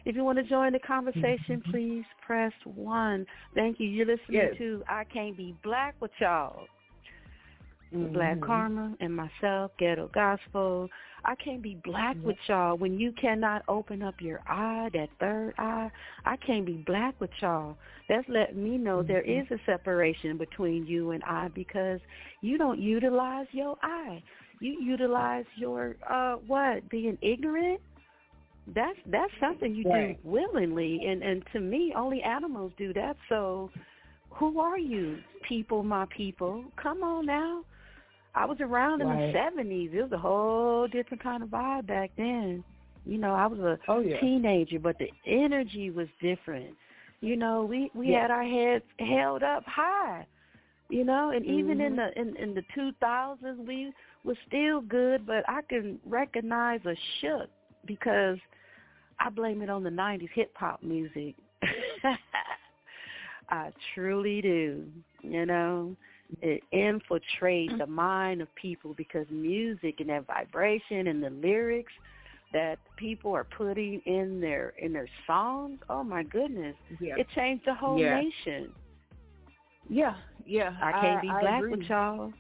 [0.06, 1.72] If you want to join the conversation, mm-hmm.
[1.72, 3.26] please press one.
[3.56, 3.90] Thank you.
[3.90, 4.58] You're listening Yes.
[4.58, 6.66] to I Can't Be Black with y'all.
[7.92, 8.42] Black Mhm.
[8.42, 10.90] Kharma and myself, Ghetto Gospel.
[11.24, 15.54] I can't be black with y'all when you cannot open up your eye, that third
[15.58, 15.90] eye.
[16.26, 17.78] I can't be black with y'all.
[18.08, 22.00] That's letting me know there is a separation between you and I because
[22.42, 24.22] you don't utilize your eye.
[24.60, 26.88] You utilize your uh what?
[26.90, 27.82] Being ignorant?
[28.68, 30.22] That's that's something you Right.
[30.24, 33.18] do willingly and and to me only animals do that.
[33.30, 33.70] So
[34.32, 36.66] who are you, people, my people?
[36.76, 37.64] Come on now.
[38.38, 39.34] I was around in Right.
[39.34, 39.92] the seventies.
[39.94, 42.64] It was a whole different kind of vibe back then.
[43.06, 44.20] You know, I was a Oh yeah.
[44.20, 46.76] teenager, but the energy was different.
[47.22, 48.22] You know, we we Yeah.
[48.22, 50.28] had our heads held up high.
[50.90, 51.98] You know, and even in Mhm.
[51.98, 53.92] the in in the two thousands, we
[54.24, 57.50] was still good, but I can recognize a shook
[57.86, 58.38] because
[59.20, 61.36] I blame it on the nineties hip hop music.
[63.50, 64.86] I truly do.
[65.24, 65.96] You know,
[66.42, 67.78] it infiltrates mm-hmm.
[67.78, 71.94] the mind of people because music and that vibration and the lyrics
[72.54, 75.80] that people are putting in their in their songs.
[75.90, 77.16] Oh my goodness, Yeah.
[77.18, 78.22] it changed the whole Yeah.
[78.22, 78.74] nation.
[79.90, 80.16] yeah.
[80.46, 80.76] Yeah.
[80.82, 81.72] I can't be I black agree.
[81.72, 82.34] with y'all.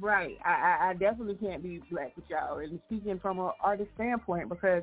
[0.00, 0.38] Right.
[0.44, 2.58] I, I, I definitely can't be black with y'all.
[2.58, 4.82] And speaking from an artist standpoint, because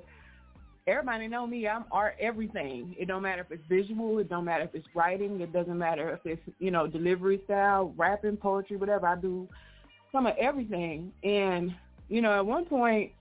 [0.88, 2.95] everybody know me, I'm art everything.
[2.97, 6.09] It don't matter if it's visual, it don't matter if it's writing, it doesn't matter
[6.11, 9.07] if it's, you know, delivery style, rapping, poetry, whatever.
[9.07, 9.47] I do
[10.11, 11.11] some of everything.
[11.23, 11.75] And,
[12.07, 13.11] you know, at one point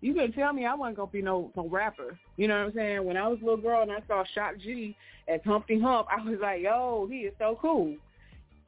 [0.00, 2.18] you could tell me I wasn't gonna be no no rapper.
[2.36, 3.04] You know what I'm saying?
[3.04, 4.96] When I was a little girl and I saw Shock G
[5.28, 7.96] at Humpty Hump, I was like, yo, he is so cool.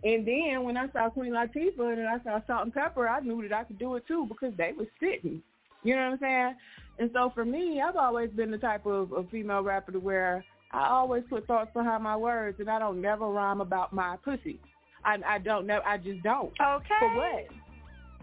[0.05, 3.65] And then when I saw Queen Latifah and I saw Salt-N-Pepa, I knew that I
[3.65, 5.43] could do it too because they was sitting.
[5.85, 6.55] You know what I'm saying?
[6.99, 10.45] And so for me, I've always been the type of, of female rapper to where
[10.73, 14.61] I always put thoughts behind my words, and I don't never rhyme about my pussy.
[15.05, 15.81] I, I don't know.
[15.85, 16.53] I just don't.
[16.61, 16.95] Okay.
[16.99, 17.47] For what?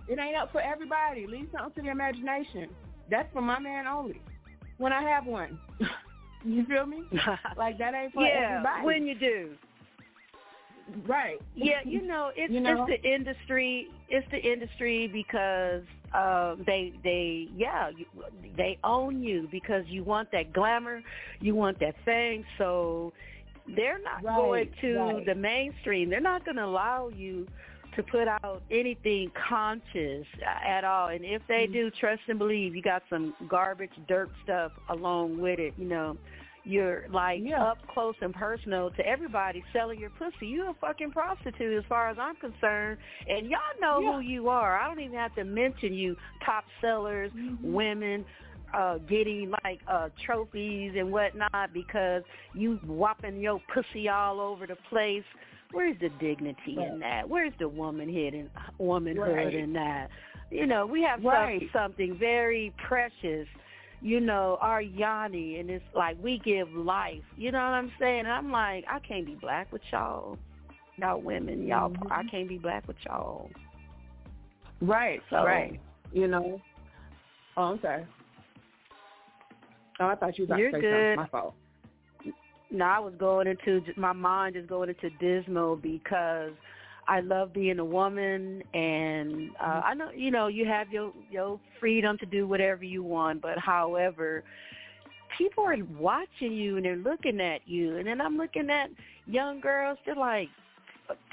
[0.07, 1.27] It ain't up for everybody.
[1.27, 2.69] Leave something to the imagination.
[3.11, 4.21] That's for my man only.
[4.77, 5.59] When I have one.
[6.45, 7.03] you feel me?
[7.57, 8.85] Like that ain't for yeah, everybody.
[8.85, 9.51] when you do.
[11.07, 11.39] Right.
[11.55, 12.85] Yeah, you know, it's You know?
[12.87, 13.87] it's the industry.
[14.07, 15.83] It's the industry because
[16.13, 18.05] um, they they yeah you-
[18.57, 21.01] they own you because you want that glamour,
[21.39, 22.43] you want that fame.
[22.57, 23.13] So
[23.75, 25.25] they're not Right, going to right.
[25.25, 26.09] the mainstream.
[26.09, 27.47] They're not going to allow you
[27.95, 30.25] to put out anything conscious
[30.65, 31.09] at all.
[31.09, 31.73] And if they Mm-hmm.
[31.73, 35.73] do, trust and believe, you got some garbage, dirt stuff along with it.
[35.77, 36.17] You know,
[36.63, 37.63] you're like Yeah.
[37.63, 40.47] up close and personal to everybody selling your pussy.
[40.47, 42.99] You're a fucking prostitute as far as I'm concerned.
[43.27, 44.13] And y'all know Yeah.
[44.13, 44.77] who you are.
[44.79, 47.73] I don't even have to mention you top sellers, Mm-hmm.
[47.73, 48.25] women,
[48.71, 52.21] uh getting like uh trophies and whatnot because
[52.53, 55.23] you whopping your pussy all over the place.
[55.71, 57.27] Where's the dignity in that?
[57.27, 59.53] Where's the womanhood and womanhood Right.
[59.53, 60.09] in that?
[60.51, 63.47] You know, we have some- something very precious
[64.01, 67.23] you know, our yoni, and it's like we give life.
[67.35, 68.21] You know what I'm saying?
[68.21, 70.37] And I'm like, I can't be black with y'all.
[70.97, 72.11] Y'all women, y'all, Mhm.
[72.11, 73.49] I can't be black with y'all.
[74.81, 75.21] Right.
[75.29, 75.79] So- right.
[76.11, 76.61] You know.
[77.57, 78.05] Oh, I'm sorry.
[79.99, 81.17] Oh, I thought you were You're to say good.
[81.17, 81.23] something.
[81.23, 81.55] My fault.
[82.71, 86.53] No, I was going into my mind is going into dismal because
[87.09, 91.59] I love being a woman, and uh, I know you know you have your your
[91.79, 94.43] freedom to do whatever you want, but however,
[95.35, 98.91] people are watching you and they're looking at you, and then I'm looking at
[99.25, 99.97] young girls.
[100.05, 100.49] They're like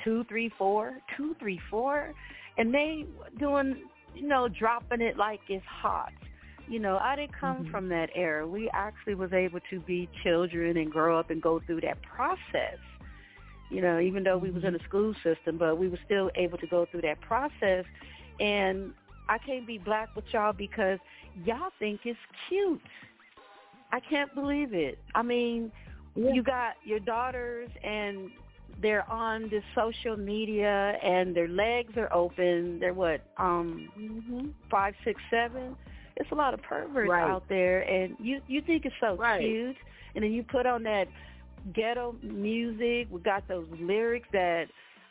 [0.02, 2.14] two, three, four, two, three, four,
[2.56, 3.04] and they
[3.38, 3.76] doing
[4.14, 6.12] you know dropping it like it's hot.
[6.68, 7.70] You know, I didn't come Mhm.
[7.70, 8.46] from that era.
[8.46, 12.78] We actually was able to be children and grow up and go through that process.
[13.70, 16.58] You know, even though we was in the school system, but we were still able
[16.58, 17.84] to go through that process.
[18.38, 18.92] And
[19.28, 20.98] I can't be black with y'all because
[21.44, 22.80] y'all think it's cute.
[23.92, 24.98] I can't believe it.
[25.14, 25.72] I mean,
[26.14, 26.32] yeah.
[26.32, 28.30] you got your daughters and
[28.82, 32.78] they're on the social media and their legs are open.
[32.78, 34.48] They're what, um, mm-hmm.
[34.70, 35.76] five, six, seven.
[36.16, 37.30] It's a lot of perverts right.
[37.30, 39.38] out there, and you you think it's so right.
[39.38, 39.76] cute,
[40.14, 41.08] and then you put on that
[41.74, 43.08] ghetto music.
[43.10, 44.66] We got those lyrics that,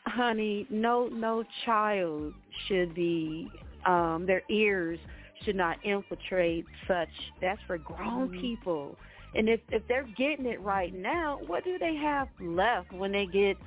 [0.06, 2.34] honey, no no child
[2.68, 3.50] should be
[3.86, 5.00] um their ears
[5.44, 7.10] should not infiltrate such.
[7.42, 8.42] That's for grown mm-hmm.
[8.42, 8.96] people.
[9.36, 13.26] And if if they're getting it right now, what do they have left when they
[13.26, 13.58] get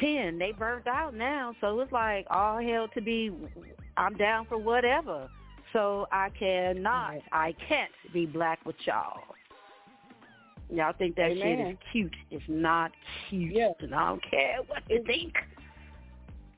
[0.00, 0.38] ten?
[0.38, 3.30] They burnt out now, so it's like all hell to be.
[3.96, 5.28] I'm down for whatever.
[5.72, 7.22] So I cannot, right.
[7.30, 9.20] I can't be black with y'all.
[10.70, 11.40] Y'all think that Amen.
[11.40, 12.16] shit is cute.
[12.30, 12.92] It's not
[13.28, 13.54] cute.
[13.54, 13.72] Yeah.
[13.80, 15.34] And I don't care what you think.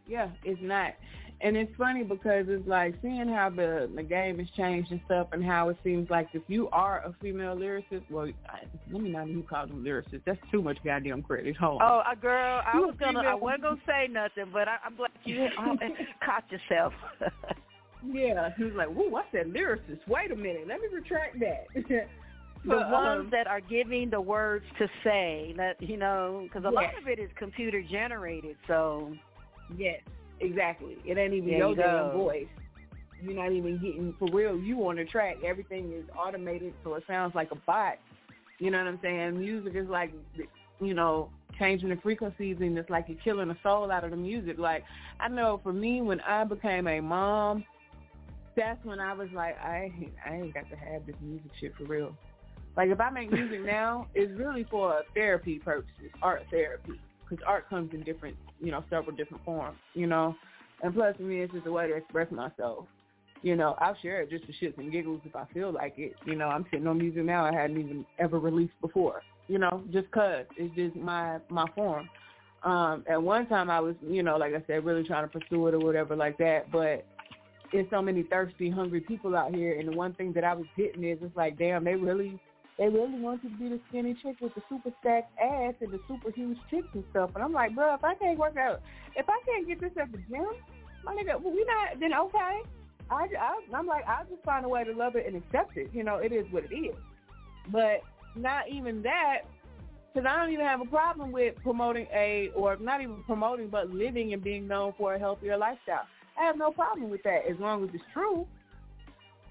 [0.06, 0.94] Yeah, it's not.
[1.42, 5.28] And it's funny because it's like seeing how the the game has changed and stuff,
[5.32, 8.58] and how it seems like if you are a female lyricist, well, I,
[8.92, 10.20] let me not even call them lyricists.
[10.26, 11.56] That's too much goddamn credit.
[11.56, 11.90] Hold on.
[11.90, 15.10] Oh, uh, girl, I was gonna, I wasn't gonna say nothing, but I, I'm glad
[15.24, 15.48] you
[16.24, 16.92] caught yourself.
[18.06, 20.06] yeah, he was like, "Whoa, I said lyricist.
[20.08, 21.68] Wait a minute, let me retract that."
[22.64, 26.64] the but, ones um, that are giving the words to say, that you know, because
[26.64, 26.74] a yes.
[26.74, 28.56] lot of it is computer generated.
[28.66, 29.14] So
[29.76, 30.00] yes,
[30.40, 30.96] Exactly.
[31.04, 32.46] It ain't even there your you damn voice.
[33.22, 34.58] You're not even getting for real.
[34.58, 35.36] You on the track.
[35.44, 37.98] Everything is automated, so it sounds like a bot.
[38.58, 39.38] You know what I'm saying?
[39.38, 40.12] Music is like,
[40.80, 44.16] you know, changing the frequencies, and it's like you're killing the soul out of the
[44.16, 44.58] music.
[44.58, 44.84] Like
[45.18, 47.64] I know for me, when I became a mom,
[48.56, 49.92] that's when I was like, I
[50.24, 52.16] I ain't got to have this music shit for real.
[52.76, 57.68] Like if I make music now, it's really for therapy purposes, art therapy because art
[57.68, 60.34] comes in different, you know, several different forms, you know.
[60.82, 62.86] And plus, for me, it's just a way to express myself.
[63.42, 66.14] You know, I'll share it just for shits and giggles if I feel like it.
[66.26, 69.22] You know, I'm sitting on music now I hadn't even ever released before.
[69.48, 72.08] You know, just 'cause it's just my my form.
[72.62, 75.66] Um, at one time, I was, you know, like I said, really trying to pursue
[75.68, 76.70] it or whatever like that.
[76.70, 77.06] But
[77.72, 80.66] there's so many thirsty, hungry people out here, and the one thing that I was
[80.76, 82.38] hitting is, it's like, damn, they really
[82.80, 85.92] they really want you to be the skinny chick with the super stacked ass and
[85.92, 87.30] the super huge chicks and stuff.
[87.34, 88.80] And I'm like, bro, if I can't work out,
[89.14, 90.48] if I can't get this at the gym,
[91.04, 92.62] my nigga, we not, then okay.
[93.10, 95.90] I, I, I'm like, I'll just find a way to love it and accept it.
[95.92, 96.96] You know, it is what it is.
[97.68, 98.00] But
[98.34, 99.40] not even that,
[100.14, 103.90] because I don't even have a problem with promoting a, or not even promoting, but
[103.90, 106.06] living and being known for a healthier lifestyle.
[106.40, 108.46] I have no problem with that as long as it's true.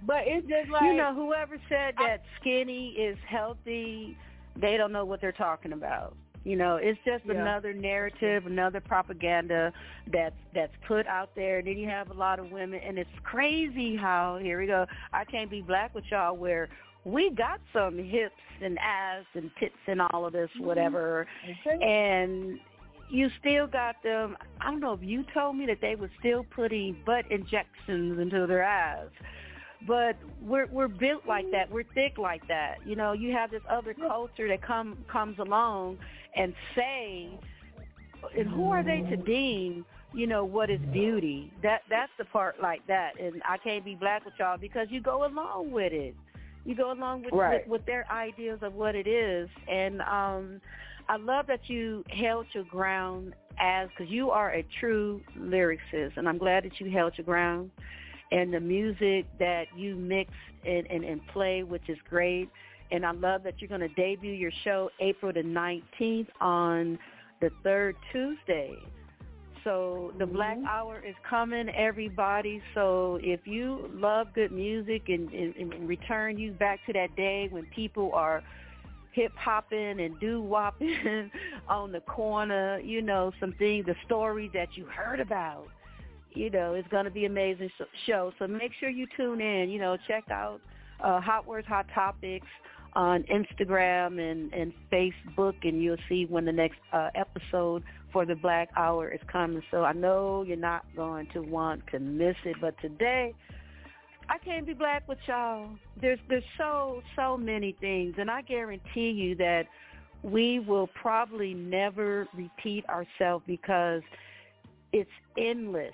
[0.06, 4.18] But it's just like you know, whoever said that skinny is healthy,
[4.56, 6.16] they don't know what they're talking about.
[6.45, 7.34] You know, it's just yeah.
[7.34, 9.74] another narrative, another propaganda
[10.12, 11.60] that's that's put out there.
[11.60, 14.86] And then you have a lot of women, and it's crazy how here we go.
[15.12, 16.70] I can't be black with y'all where
[17.04, 20.66] we got some hips and ass and tits and all of this, mm-hmm.
[20.66, 21.28] whatever,
[21.82, 22.60] and
[23.10, 24.38] you still got them.
[24.62, 28.47] I don't know if you told me that they were still putting butt injections into
[28.47, 29.08] their ass
[29.88, 31.71] but we're we're built like that.
[31.71, 32.77] We're thick like that.
[32.86, 35.97] You know, you have this other culture that come comes along
[36.36, 37.30] and say,
[38.38, 39.86] and who are they to deem?
[40.13, 41.53] You know what is beauty?
[41.63, 45.01] That that's the part like that, and I can't be black with y'all because you
[45.01, 46.15] go along with it.
[46.65, 47.61] You go along with right.
[47.61, 50.61] with, with their ideas of what it is, and um,
[51.07, 56.27] I love that you held your ground as because you are a true lyricist, and
[56.27, 57.71] I'm glad that you held your ground
[58.32, 60.32] and the music that you mix
[60.65, 62.49] and, and, and play, which is great.
[62.91, 66.97] And I love that you're going to debut your show April the 19th on
[67.41, 68.77] the third Tuesday.
[69.63, 70.36] So the mm-hmm.
[70.36, 72.61] Black Hour is coming, everybody.
[72.73, 77.47] So if you love good music and, and, and return you back to that day
[77.51, 78.43] when people are
[79.11, 81.32] hip hopping and doo wopping
[81.67, 85.67] on the corner, you know, some things, the stories that you heard about
[86.34, 87.69] you know, it's going to be amazing
[88.05, 88.32] show.
[88.39, 89.69] So make sure you tune in.
[89.69, 90.61] You know, check out
[91.03, 92.47] uh, Hot Words, Hot Topics
[92.93, 98.36] on Instagram and, and Facebook, and you'll see when the next uh, episode for the
[98.36, 99.61] Black Hour is coming.
[99.71, 102.55] So I know you're not going to want to miss it.
[102.59, 103.34] But today,
[104.30, 105.69] I can't be black with y'all.
[106.01, 109.65] There's there's so so many things, and I guarantee you that
[110.23, 114.01] we will probably never repeat ourselves because
[114.91, 115.93] it's endless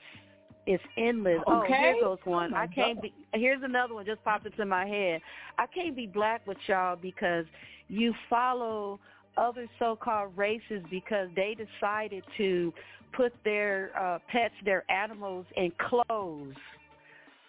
[0.66, 1.40] it's endless.
[1.48, 1.48] Okay.
[1.48, 2.54] Oh, here goes one.
[2.54, 3.04] Oh I can't God.
[3.04, 3.14] be.
[3.34, 4.06] Here's another one.
[4.06, 5.22] Just popped into my head.
[5.58, 7.46] I can't be black with y'all because
[7.88, 9.00] you follow
[9.38, 12.74] other so-called races because they decided to
[13.14, 16.56] put their uh, pets, their animals, in clothes.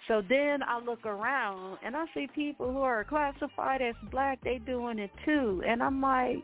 [0.09, 4.39] So then I look around and I see people who are classified as black.
[4.45, 6.39] They doing it too, and I'm like,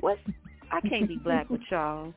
[0.00, 0.18] What?
[0.70, 2.14] I can't be black with y'all.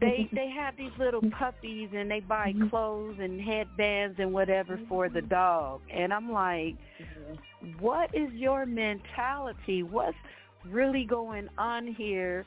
[0.00, 2.68] They they have these little puppies and they buy mm-hmm.
[2.68, 5.28] clothes and headbands and whatever for the mm-hmm.
[5.28, 5.80] dog.
[5.92, 7.78] And I'm like mm-hmm.
[7.80, 9.82] what is your mentality?
[9.82, 10.16] What's
[10.68, 12.46] really going on here?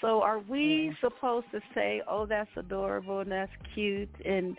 [0.00, 4.56] So are we supposed to say oh that's adorable and that's cute and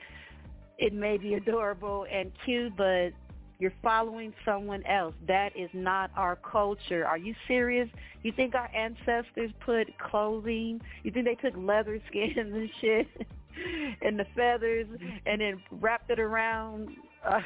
[0.77, 3.11] it may be adorable and cute but
[3.59, 5.13] you're following someone else.
[5.27, 7.05] That is not our culture.
[7.05, 7.89] Are you serious?
[8.23, 10.81] You think our ancestors put clothing?
[11.03, 13.07] You think they took leather skins and shit
[14.01, 14.87] and the feathers
[15.25, 16.89] and then wrapped it around
[17.25, 17.39] uh,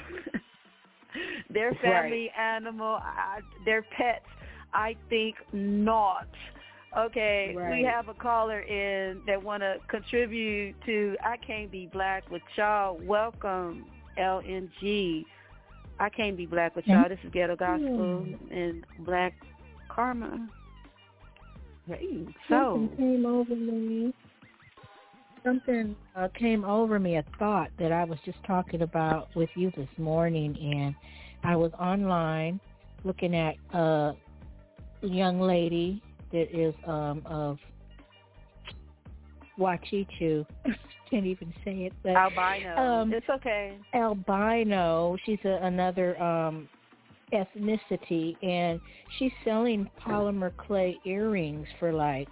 [1.50, 2.56] their family right.
[2.56, 4.26] animal, uh, their pets?
[4.74, 6.28] I think not.
[6.98, 7.72] Okay, right.
[7.72, 12.42] we have a caller in that want to contribute to I Can't Be Black with
[12.56, 13.00] y'all.
[13.04, 13.86] Welcome,
[14.18, 15.26] LMG.
[16.00, 17.10] I can't be black with y'all.
[17.10, 19.34] This is Ghetto Gospel and Black
[19.90, 20.48] Karma.
[21.88, 24.14] Hey, so something came over me.
[25.44, 29.72] Something uh, came over me, a thought that I was just talking about with you
[29.76, 30.96] this morning, and
[31.44, 32.60] I was online
[33.04, 34.14] looking at a
[35.02, 37.58] young lady that is um, of
[39.60, 40.46] Wachichu.
[41.10, 42.78] Can't even say it, but albino.
[42.82, 43.78] Um, it's okay.
[43.94, 45.18] Albino.
[45.26, 46.70] She's a, another um,
[47.34, 48.80] ethnicity, and
[49.18, 52.28] she's selling polymer clay earrings for like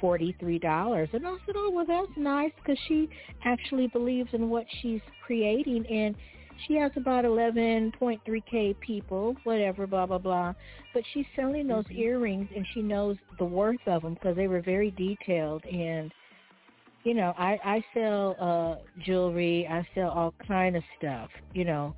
[0.00, 1.08] forty-three dollars.
[1.12, 3.08] And I said, "Oh, well, that's nice because she
[3.44, 6.16] actually believes in what she's creating, and
[6.66, 10.52] she has about eleven point three k people, whatever, blah blah blah.
[10.92, 12.00] But she's selling those Mm-hmm.
[12.00, 16.12] earrings, and she knows the worth of them because they were very detailed and."
[17.08, 21.94] You know, I I sell uh jewelry, I sell all kind of stuff, you know,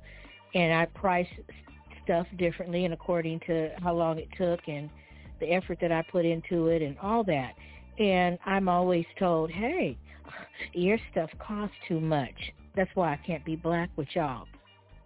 [0.55, 1.27] and I price
[2.05, 4.89] stuff differently and according to how long it took and
[5.41, 7.55] the effort that I put into it and all that.
[7.99, 9.97] And I'm always told, "Hey,
[10.73, 12.53] your stuff costs too much.
[12.77, 14.47] That's why I can't be black with y'all."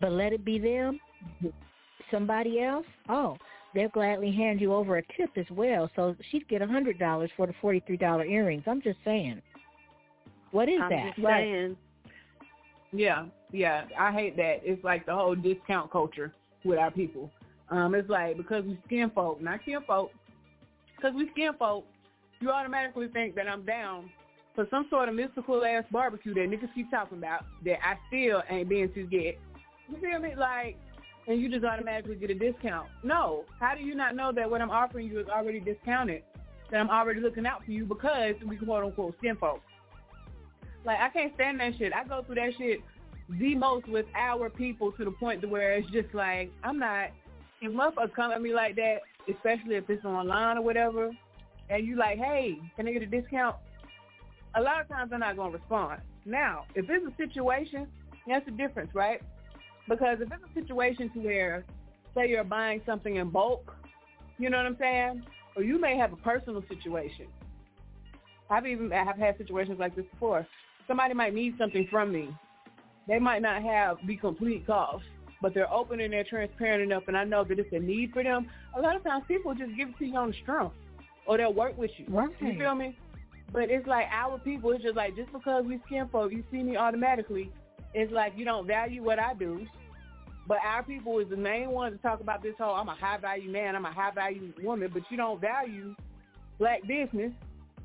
[0.02, 1.00] But let it be them,
[2.12, 2.86] somebody else.
[3.10, 3.38] Oh,
[3.74, 5.90] they'll gladly hand you over a tip as well.
[5.96, 8.66] So she'd get a hundred dollars for the forty-three dollar earrings.
[8.68, 9.42] I'm just saying.
[10.52, 11.16] What is I'm that?
[11.16, 11.78] just saying.
[12.92, 13.86] Yeah, yeah.
[13.98, 14.62] I hate that.
[14.64, 16.34] It's like the whole discount culture
[16.64, 17.30] with our people.
[17.70, 20.12] Um, it's like because we skin folk, not skin folk,
[20.96, 21.86] because we skin folk,
[22.40, 24.10] you automatically think that I'm down
[24.56, 28.42] for some sort of mystical ass barbecue that niggas keep talking about that I still
[28.50, 29.38] ain't been to get.
[29.90, 30.34] You feel me?
[30.36, 30.78] Like,
[31.28, 32.88] and you just automatically get a discount.
[33.04, 33.46] No.
[33.60, 36.24] How do you not know that what I'm offering you is already discounted?
[36.72, 39.62] That I'm already looking out for you because we quote unquote skin folk.
[40.86, 41.94] Like I can't stand that shit.
[41.94, 42.82] I go through that shit
[43.30, 47.10] the most with our people to the point to where it's just like I'm not.
[47.62, 49.00] If motherfuckers come at me like that,
[49.34, 51.12] especially if it's online or whatever,
[51.70, 53.56] and you like, hey, can I get a discount?
[54.56, 56.02] A lot of times I'm not gonna respond.
[56.26, 57.88] Now, if it's a situation,
[58.28, 59.22] that's the difference, right?
[59.88, 61.66] Because if it's a situation to where,
[62.14, 63.76] say you're buying something in bulk,
[64.38, 65.24] you know what I'm saying?
[65.56, 67.28] Or you may have a personal situation.
[68.50, 70.46] I've even I've had situations like this before
[70.88, 72.30] somebody might need something from me.
[73.08, 75.04] They might not have the complete cost,
[75.42, 78.24] but they're open and they're transparent enough, and I know that it's a need for
[78.24, 78.48] them.
[78.76, 80.76] A lot of times people just give it to you on the strength,
[81.28, 82.06] or they'll work with you.
[82.10, 82.30] Right.
[82.42, 82.98] You feel me?
[83.54, 84.72] But it's like our people.
[84.72, 87.52] It's just like just because we skin folk, you see me automatically.
[87.94, 89.66] It's like you don't value what I do.
[90.48, 93.18] But our people is the main ones to talk about this whole I'm a high
[93.18, 95.96] value man, I'm a high value woman, but you don't value
[96.60, 97.32] black business.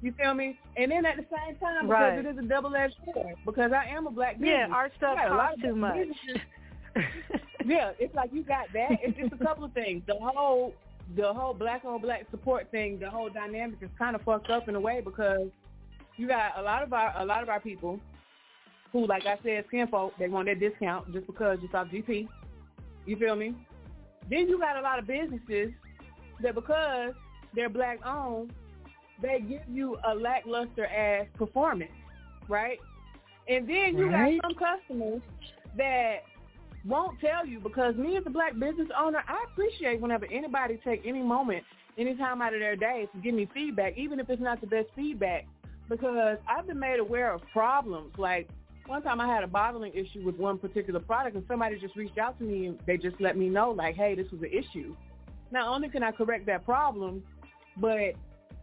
[0.03, 0.59] You feel me?
[0.77, 2.19] And then at the same time, because Right.
[2.19, 3.37] it is a double edged sword.
[3.45, 4.67] Because I am a black business.
[4.69, 6.09] Yeah, our stuff I a lot costs too much.
[7.65, 8.99] yeah, it's like you got that.
[9.03, 10.03] It's just a couple of things.
[10.07, 10.75] The whole
[11.17, 14.69] the whole black on black support thing, the whole dynamic is kind of fucked up
[14.69, 15.49] in a way because
[16.17, 18.01] you got a lot of our a lot of our people
[18.93, 22.27] who, like I said, skin folk, they want their discount just because it's off GP.
[23.07, 23.55] You feel me?
[24.29, 25.73] Then you got a lot of businesses
[26.43, 27.13] that because
[27.55, 28.53] they're black owned,
[29.23, 31.93] they give you a lackluster ass performance,
[32.49, 32.79] right?
[33.49, 34.41] And then you Right.
[34.41, 35.23] got some customers
[35.77, 36.25] that
[36.85, 41.03] won't tell you because me as a black business owner, I appreciate whenever anybody take
[41.05, 41.65] any moment,
[41.99, 44.67] any time out of their day to give me feedback, even if it's not the
[44.67, 45.47] best feedback,
[45.89, 48.13] because I've been made aware of problems.
[48.17, 48.49] Like
[48.87, 52.19] one time I had a bottling issue with one particular product and somebody just reached
[52.19, 54.97] out to me and they just let me know like, hey, this was an issue.
[55.51, 57.23] Not only can I correct that problem,
[57.77, 58.15] but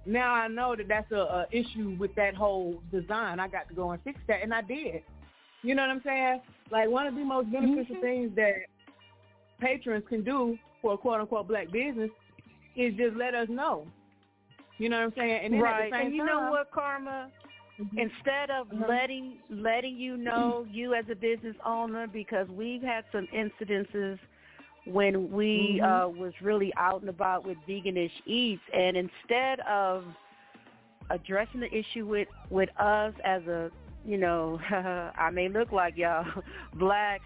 [0.07, 3.39] now I know that that's a, a issue with that whole design.
[3.39, 5.03] I got to go and fix that, and I did.
[5.63, 6.41] You know what I'm saying?
[6.71, 8.53] Like one of the most beneficial things that
[9.59, 12.09] patrons can do for a quote unquote black business
[12.75, 13.87] is just let us know.
[14.77, 15.39] You know what I'm saying?
[15.45, 15.85] And then right.
[15.85, 17.31] at the same and you time, know what, Kharma?
[17.79, 17.97] Mhm.
[17.97, 18.85] Instead of Uh-huh.
[18.87, 24.19] letting letting you know you as a business owner, because we've had some incidences
[24.91, 26.05] when we Mhm.
[26.05, 30.03] uh was really out and about with veganish eats, and instead of
[31.09, 33.71] addressing the issue with with us as a
[34.05, 34.59] you know
[35.17, 36.25] I may look like y'all
[36.75, 37.21] black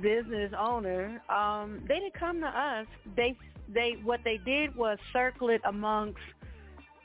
[0.00, 2.86] business owner, um, they didn't come to us.
[3.16, 3.36] They
[3.68, 6.20] they what they did was circle it amongst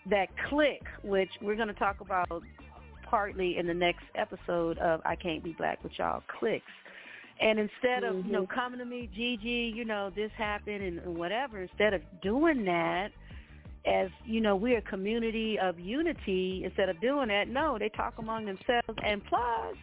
[0.10, 2.44] that clique, which we're going to talk about
[3.04, 6.66] partly in the next episode of I Can't Be Black with Y'all Clicks.
[7.42, 11.18] And instead of, you know, coming to me, Gigi, you know, this happened and, and
[11.18, 13.10] whatever, instead of doing that
[13.86, 18.14] as, you know, we're a community of unity, instead of doing that, no, they talk
[18.20, 19.76] among themselves and plus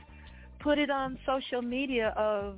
[0.61, 2.57] put it on social media of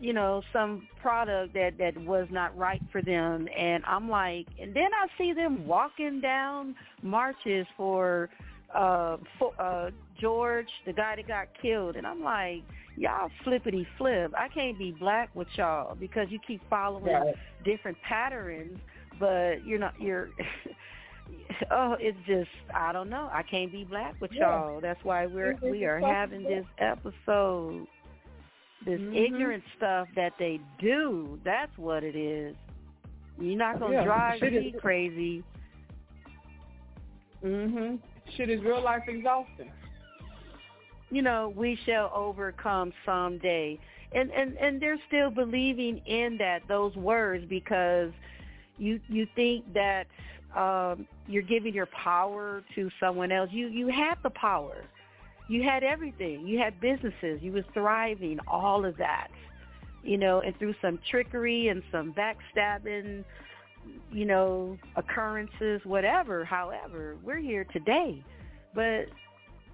[0.00, 3.48] you know some product that that was not right for them.
[3.56, 8.28] And i'm like and then i see them walking down marches for
[8.74, 9.90] uh for uh
[10.20, 11.96] george the guy that got killed.
[11.96, 12.62] And i'm like
[12.96, 17.34] y'all flippity flip i can't be black with y'all because you keep following Right.
[17.64, 18.78] different patterns
[19.18, 20.28] but you're not you're
[21.70, 24.48] oh it's just i don't know i can't be black with Yeah.
[24.50, 27.86] y'all that's why we're we are having this episode
[28.84, 29.16] this Mhm.
[29.16, 31.40] ignorant stuff that they do.
[31.42, 32.54] That's what it is.
[33.40, 35.42] You're not gonna Yeah, drive shit me is- crazy.
[37.42, 37.98] Mhm.
[38.36, 39.70] Shit is real life exhausting.
[41.14, 43.78] You know, we shall overcome someday.
[44.10, 48.10] And and and they're still believing in that those words because
[48.78, 50.08] you you think that
[50.56, 53.48] um you're giving your power to someone else.
[53.52, 54.84] You you had the power.
[55.46, 56.48] You had everything.
[56.48, 57.40] You had businesses.
[57.40, 59.28] You was thriving, all of that.
[60.02, 63.24] You know, and through some trickery and some backstabbing,
[64.10, 68.20] you know, occurrences, whatever, however, we're here today.
[68.74, 69.06] But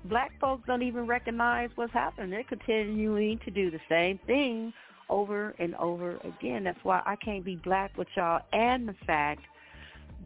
[0.05, 2.31] black folks don't even recognize what's happening.
[2.31, 4.73] They're continuing to do the same thing
[5.09, 6.65] over and over again.
[6.65, 9.43] That's why I can't be black with y'all and the fact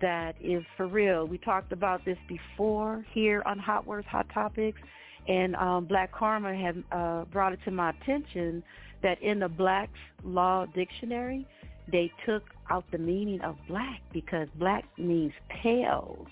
[0.01, 1.27] that is for real.
[1.27, 4.81] We talked about this before here on Hot Words, Hot Topics,
[5.29, 8.63] and um, BlaqKharma had uh, brought it to my attention
[9.03, 9.93] that in the Black's
[10.25, 11.47] Law Dictionary,
[11.91, 16.27] they took out the meaning of black because black means pale.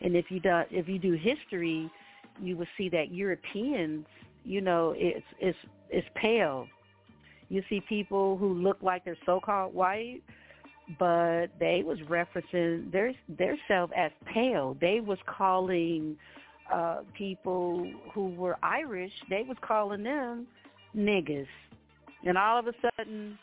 [0.00, 1.90] And if you do, if you do history,
[2.40, 4.06] you will see that Europeans,
[4.44, 5.58] you know, it's it's
[5.90, 6.66] it's pale.
[7.48, 10.22] You see people who look like they're so-called white,
[10.98, 14.76] but they was referencing their their self as pale.
[14.80, 16.16] They was calling
[16.72, 20.46] uh people who were Irish, they was calling them
[20.96, 21.46] niggas.
[22.24, 23.38] And all of a sudden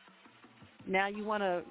[0.87, 1.61] now you want to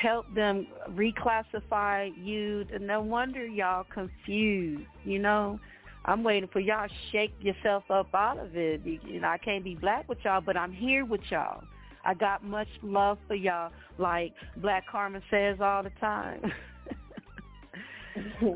[0.00, 2.66] help them reclassify you.
[2.80, 5.58] No wonder y'all confused, you know.
[6.06, 8.82] I'm waiting for y'all to shake yourself up out of it.
[8.84, 11.62] You know, I can't be black with y'all, but I'm here with y'all.
[12.04, 16.40] I got much love for y'all, like BlaqKharma says all the time.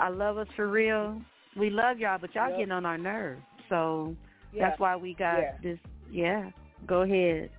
[0.00, 1.20] I love us for real.
[1.56, 2.58] We love y'all, but y'all Yep.
[2.58, 3.42] getting on our nerves.
[3.68, 4.14] So
[4.52, 4.68] Yeah.
[4.68, 5.52] that's why we got Yeah.
[5.62, 5.78] this.
[6.10, 6.50] Yeah,
[6.86, 7.50] go ahead.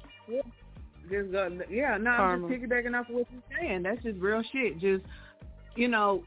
[1.10, 3.84] Just go, yeah, no, I'm just piggybacking off of what you're saying.
[3.84, 4.80] That's just real shit.
[4.80, 5.04] Just,
[5.76, 6.24] you know,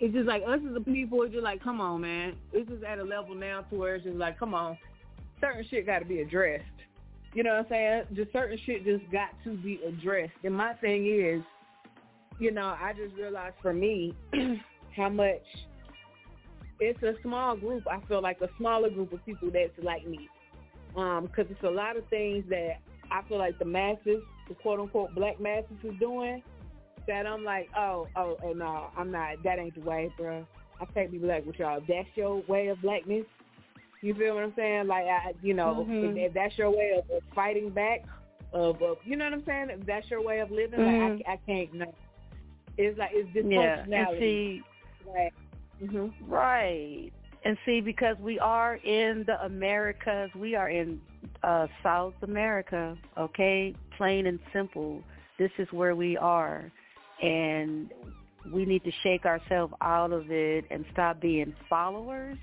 [0.00, 2.36] it's just like us as a people, it's just like, come on, man.
[2.52, 4.78] It's just at a level now to where it's just like, come on,
[5.40, 6.64] certain shit got to be addressed.
[7.34, 8.02] You know what I'm saying?
[8.14, 10.32] Just certain shit just got to be addressed.
[10.44, 11.42] And my thing is,
[12.38, 14.14] you know, I just realized for me
[14.96, 15.42] how much
[16.80, 17.84] it's a small group.
[17.90, 20.28] I feel like a smaller group of people that's like me.
[20.96, 22.78] Um, because it's a lot of things that
[23.10, 26.42] I feel like the masses, the quote unquote black masses is doing
[27.08, 29.42] that I'm like, oh, oh, oh no, I'm not.
[29.44, 30.46] That ain't the way, bro.
[30.80, 31.78] I can't be black with y'all.
[31.78, 33.26] If that's your way of blackness,
[34.00, 34.86] you feel what I'm saying?
[34.86, 36.10] Like, I, you know, Mhm.
[36.12, 38.04] if, if that's your way of, of fighting back,
[38.52, 39.68] of, of, you know what I'm saying?
[39.70, 41.18] If that's your way of living, Mhm.
[41.18, 41.74] like, I, I can't.
[41.74, 41.94] No,
[42.76, 44.18] it's like it's Yeah, and dysfunctionality.
[44.18, 44.62] see,
[45.06, 45.34] like,
[45.90, 47.10] hmm Right.
[47.44, 51.00] And see, because we are in the Americas, we are in
[51.42, 53.74] uh, South America, okay?
[53.96, 55.02] Plain and simple.
[55.38, 56.70] This is where we are.
[57.22, 57.90] And
[58.52, 62.38] we need to shake ourselves out of it and stop being followers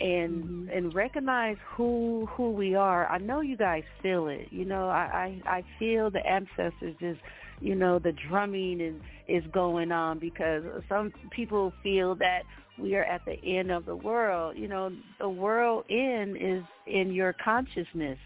[0.00, 0.76] and Mhm.
[0.76, 3.06] and recognize who who we are.
[3.06, 4.48] I know you guys feel it.
[4.52, 7.20] You know, I I, I feel the ancestors just
[7.60, 8.94] you know, the drumming is
[9.28, 12.42] is going on because some people feel that
[12.78, 14.56] we are at the end of the world.
[14.56, 18.18] You know, the world end is in your consciousness.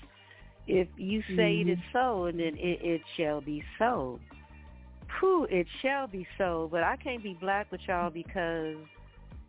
[0.66, 4.18] If you say it is so, and then it, it shall be so.
[5.18, 6.68] Whew, it shall be so.
[6.70, 8.76] But I can't be black with y'all because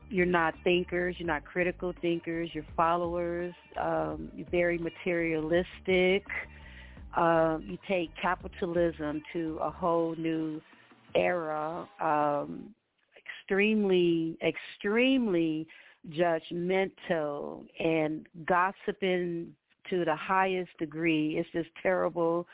[0.10, 6.26] you're not thinkers, you're not critical thinkers, you're followers, um, you're very materialistic.
[7.16, 10.62] Um, you take capitalism to a whole new
[11.14, 12.74] era, um,
[13.18, 15.68] extremely, extremely
[16.10, 19.54] judgmental and gossiping
[19.90, 21.38] to the highest degree.
[21.38, 22.48] It's just terrible.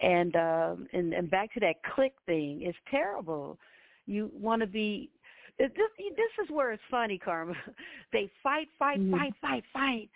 [0.00, 3.58] And um, and and back to that click thing, it's terrible.
[4.06, 5.10] You want to be.
[5.58, 7.54] This this is where it's funny, Kharma.
[8.12, 9.16] They fight, fight, mm-hmm.
[9.16, 10.08] fight, fight, fight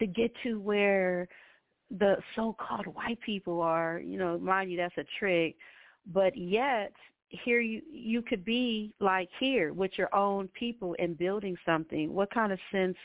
[0.00, 1.28] to get to where
[1.90, 4.00] the so-called white people are.
[4.00, 5.56] You know, mind you, that's a trick.
[6.12, 6.92] But yet,
[7.28, 12.12] here you you could be like here with your own people and building something.
[12.12, 12.96] What kind of sense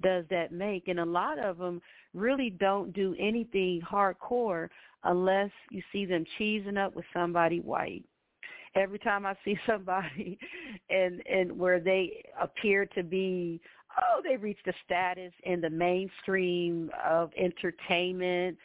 [0.00, 0.88] does that make?
[0.88, 1.80] And a lot of them
[2.14, 4.68] really don't do anything hardcore
[5.04, 8.04] unless you see them cheesing up with somebody white.
[8.74, 10.38] Every time I see somebody
[10.90, 13.60] and and where they appear to be
[13.98, 18.56] oh, they reached the status in the mainstream of entertainment,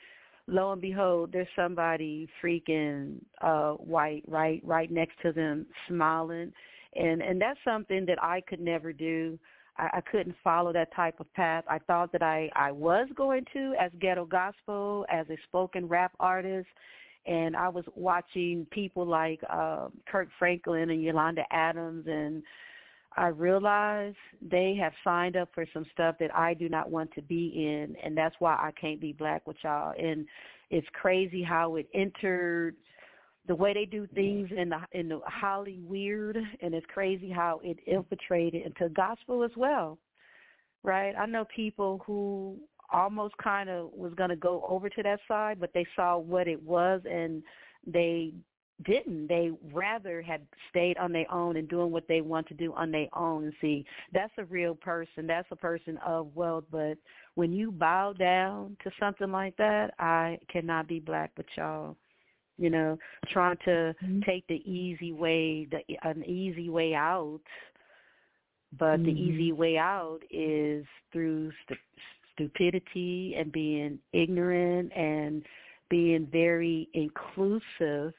[0.48, 6.54] lo and behold, there's somebody freaking uh white right right next to them smiling.
[6.96, 9.38] And and that's something that I could never do.
[9.78, 11.64] I, I couldn't follow that type of path.
[11.70, 16.14] I thought that I, I was going to as ghetto gospel, as a spoken rap
[16.20, 16.68] artist.
[17.26, 22.42] And I was watching people like uh, Kirk Franklin and Yolanda Adams and
[23.18, 24.16] I realized
[24.48, 27.96] they have signed up for some stuff that I do not want to be in,
[28.04, 29.96] and that's why I can't be black with y'all.
[29.98, 30.28] And
[30.70, 32.76] it's crazy how it entered
[33.48, 37.62] the way they do things in the in the highly weird, and it's crazy how
[37.64, 39.98] it infiltrated into gospel as well,
[40.84, 41.14] right?
[41.18, 42.58] I know people who
[42.92, 46.48] almost kind of was going to go over to that side, but they saw what
[46.48, 47.44] it was and
[47.86, 48.34] they
[48.86, 49.28] didn't.
[49.28, 52.92] They rather had stayed on their own and doing what they want to do on
[52.92, 53.46] their own.
[53.46, 55.28] And see, that's a real person.
[55.28, 56.66] That's a person of wealth.
[56.72, 56.98] But
[57.36, 61.98] when you bow down to something like that, I cannot be black with y'all
[62.58, 62.98] you know,
[63.32, 64.20] trying to mm-hmm.
[64.26, 67.42] take the easy way, the an easy way out.
[68.78, 69.06] But mm-hmm.
[69.06, 71.80] the easy way out is through st-
[72.34, 75.44] stupidity and being ignorant and
[75.90, 78.14] being very inclusive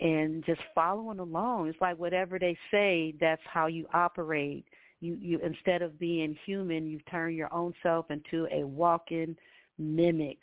[0.00, 1.68] and just following along.
[1.68, 4.64] It's like whatever they say, that's how you operate.
[5.00, 9.36] You you instead of being human, you turn your own self into a walking
[9.78, 10.38] mimic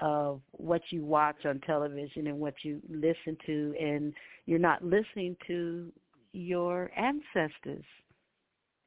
[0.00, 4.12] of what you watch on television and what you listen to and
[4.46, 5.92] you're not listening to
[6.32, 7.84] your ancestors.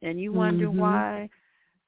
[0.02, 0.80] And you wonder mm-hmm.
[0.80, 1.30] why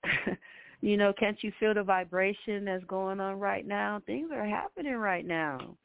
[0.81, 4.01] you know can't you feel the vibration that's going on right now?
[4.05, 5.75] Things are happening right now.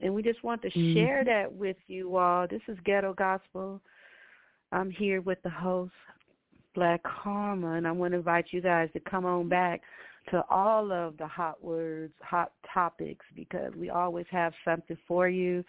[0.00, 0.94] And we just want to mm-hmm.
[0.94, 2.46] share that with you all.
[2.46, 3.80] This is ghetto gospel.
[4.70, 5.92] I'm here with the host
[6.76, 9.80] BlaqKharma and i want to invite you guys to come on back
[10.30, 15.64] to all of the hot words, hot topics, because we always have something for you.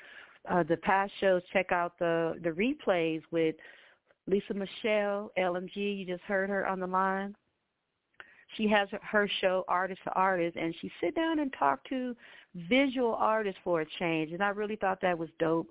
[0.49, 3.55] Uh, the past shows, check out the the replays with
[4.28, 5.97] Lisa Michelle, LMG.
[5.97, 7.36] You just heard her on the line.
[8.57, 12.16] She has her show, Artist to Artist, and she sit down and talk to
[12.68, 14.32] visual artists for a change.
[14.32, 15.70] And I really thought that was dope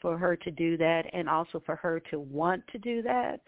[0.00, 3.40] for her to do that, and also for her to want to do that.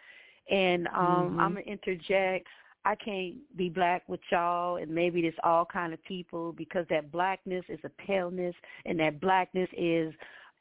[0.50, 1.40] And um, mm-hmm.
[1.40, 2.48] I'm gonna interject.
[2.84, 7.12] I can't be black with y'all and maybe it's all kind of people because that
[7.12, 8.54] blackness is a paleness
[8.86, 10.12] and that blackness is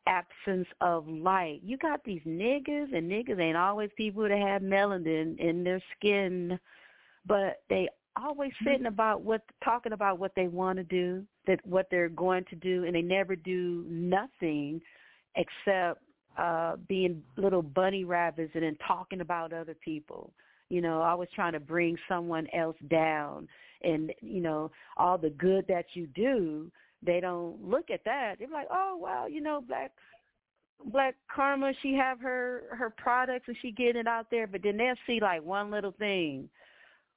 [0.07, 1.61] absence of light.
[1.63, 6.59] You got these niggas and niggas ain't always people that have melanin in their skin,
[7.26, 7.89] but they
[8.22, 8.72] always mm-hmm.
[8.72, 12.55] sitting about what talking about what they want to do, that what they're going to
[12.55, 14.82] do and they never do nothing
[15.36, 16.01] except
[16.38, 20.32] uh being little bunny rabbits and then talking about other people
[20.72, 23.45] you know, always trying to bring someone else down
[23.84, 26.72] and, you know, all the good that you do,
[27.05, 28.36] they don't look at that.
[28.39, 29.91] They're like, oh, well, you know, black
[30.86, 34.78] Black Karma, she have her her products and she getting it out there, but then
[34.78, 36.49] they'll see like one little thing.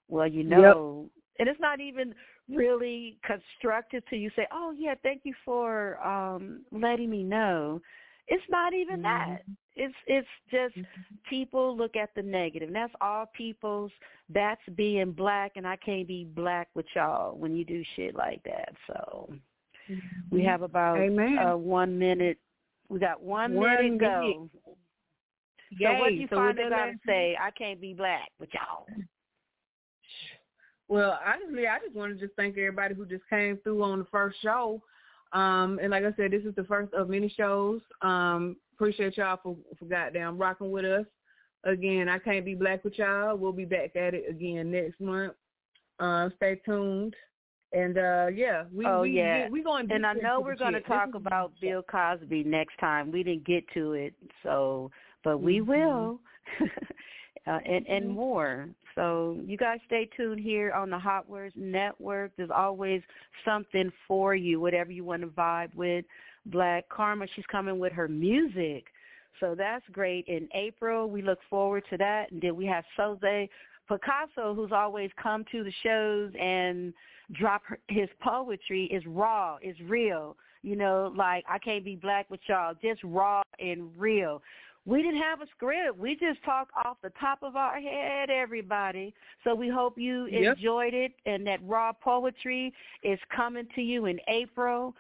[0.09, 1.39] Well, you know, yep.
[1.39, 2.15] and it's not even
[2.47, 7.81] really constructive to you say, "Oh yeah, thank you for um letting me know."
[8.29, 9.31] It's not even mm-hmm.
[9.33, 9.43] that.
[9.77, 11.15] It's it's just mm-hmm.
[11.29, 12.69] people look at the negative.
[12.69, 13.93] And that's all people's
[14.31, 18.43] that's being black and I can't be black with y'all when you do shit like
[18.45, 18.73] that.
[18.87, 19.29] So
[19.91, 19.95] mm-hmm.
[20.31, 22.39] we have about uh, one minute
[22.89, 24.51] we got one, one minute to go.
[25.79, 25.87] Yay.
[25.87, 27.37] So what do you so finally got to say?
[27.41, 28.87] I can't be black with y'all.
[30.89, 34.05] Well, honestly, I just want to just thank everybody who just came through on the
[34.13, 34.83] first show.
[35.35, 37.81] Um, and like I said, this is the first of many shows.
[38.03, 41.05] Um, appreciate y'all for, for goddamn rocking with us.
[41.65, 43.37] Again, I can't be black with y'all.
[43.37, 45.33] We'll be back at it again next month.
[45.99, 47.15] Uh, stay tuned.
[47.73, 49.49] And uh yeah, we oh, we yeah.
[49.49, 53.11] we going and I know we're going to talk about Bill Cosby next time.
[53.11, 54.15] We didn't get to it,
[54.45, 54.93] so
[55.25, 55.71] but we mm-hmm.
[55.71, 56.21] will,
[57.49, 58.15] uh, and and mm-hmm.
[58.15, 58.69] more.
[58.95, 62.33] So you guys stay tuned here on the Hot Words Network.
[62.37, 63.03] There's always
[63.45, 66.05] something for you, whatever you want to vibe with.
[66.51, 68.85] BlaqKharma, she's coming with her music.
[69.41, 70.27] So that's great.
[70.29, 72.31] In April, we look forward to that.
[72.31, 73.49] And then we have Soze
[73.89, 76.95] Picasso, who's always come to the shows and
[77.33, 80.37] drop her, his poetry is raw, is real.
[80.63, 84.41] You know, like I can't be black with y'all, just raw and real.
[84.87, 85.99] We didn't have a script.
[85.99, 89.15] We just talked off the top of our head, everybody.
[89.43, 90.57] So we hope you yep.
[90.57, 92.73] enjoyed it and that raw poetry
[93.03, 94.95] is coming to you in April.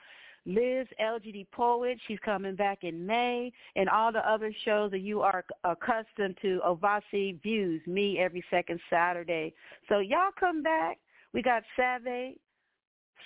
[0.46, 5.22] Liz, LGD Poet, she's coming back in May, and all the other shows that you
[5.22, 9.54] are accustomed to, Ovasi Views, me every second Saturday.
[9.88, 10.98] So y'all come back.
[11.32, 12.36] We got Save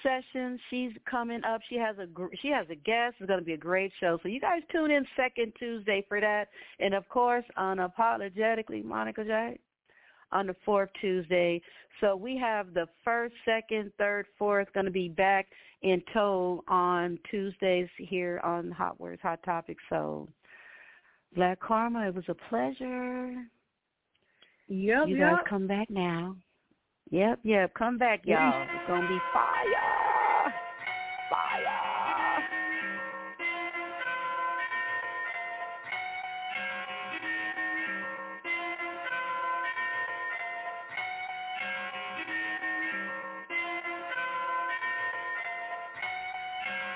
[0.02, 0.60] Sessions.
[0.70, 1.60] She's coming up.
[1.68, 2.06] She has a
[2.40, 3.16] she has a guest.
[3.18, 4.18] It's going to be a great show.
[4.22, 6.48] So you guys tune in second Tuesday for that.
[6.78, 9.58] And of course, unapologetically, Monica J
[10.32, 11.60] on the fourth Tuesday.
[12.00, 15.46] So we have the first, second, third, fourth going to be back
[15.82, 19.82] in tow on Tuesdays here on Hot Words, Hot Topics.
[19.88, 20.28] So
[21.36, 23.34] BlaqKharma, it was a pleasure.
[24.68, 25.30] Yep, you yep.
[25.30, 26.36] guys come back now.
[27.10, 27.72] Yep, yep.
[27.74, 28.62] Come back, y'all.
[28.62, 30.52] It's going to be fire.
[31.30, 31.64] Fire.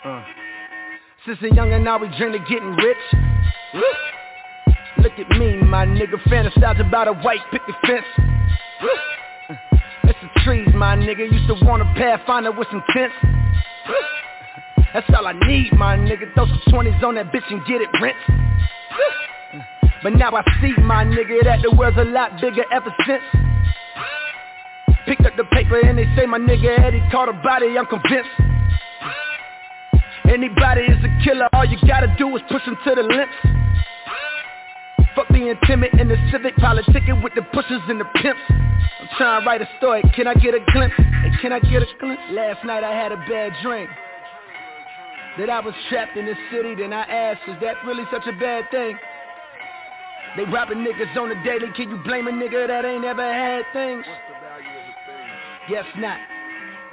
[0.05, 0.25] Uh.
[1.25, 2.97] Since a young and now we dream of getting rich.
[4.99, 8.05] Look at me, my nigga, fantasize about a white picket fence.
[10.45, 13.15] Trees, my nigga, used to want a pathfinder with some tents.
[14.95, 17.89] That's all I need, my nigga, throw some 20s on that bitch and get it
[18.01, 18.17] rent.
[20.03, 23.23] But now I see, my nigga, that the world's a lot bigger ever since.
[25.07, 28.29] Picked up the paper and they say my nigga Eddie caught a body, I'm convinced.
[30.29, 33.62] Anybody is a killer, all you gotta do is push them to the limits.
[35.15, 38.41] Fuck being timid in the civic, politicking with the pushers and the pimps.
[38.49, 40.95] I'm trying to write a story, can I get a glimpse?
[40.99, 42.23] And can I get a glimpse?
[42.31, 43.89] Last night I had a bad dream.
[45.39, 48.33] That I was trapped in the city, then I asked, is that really such a
[48.33, 48.99] bad thing?
[50.37, 53.65] They robbing niggas on the daily, can you blame a nigga that ain't ever had
[53.73, 54.05] things?
[55.69, 56.19] Guess not.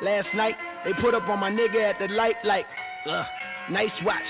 [0.02, 2.66] Last night, they put up on my nigga at the light like,
[3.10, 3.26] ugh,
[3.72, 4.24] nice watch,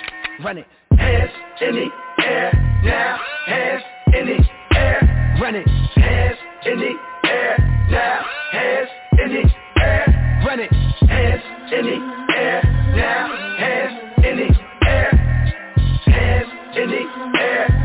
[0.43, 0.67] run it.
[0.97, 1.31] Hands
[1.61, 5.67] in the air, now, hands in the air, run it.
[5.67, 7.57] Hands in the air,
[7.89, 10.71] now, hands in the air, run it.
[10.71, 12.63] Hands in the air,
[12.95, 13.27] now,
[13.57, 15.11] hands in the air,
[16.05, 17.78] hands in the air.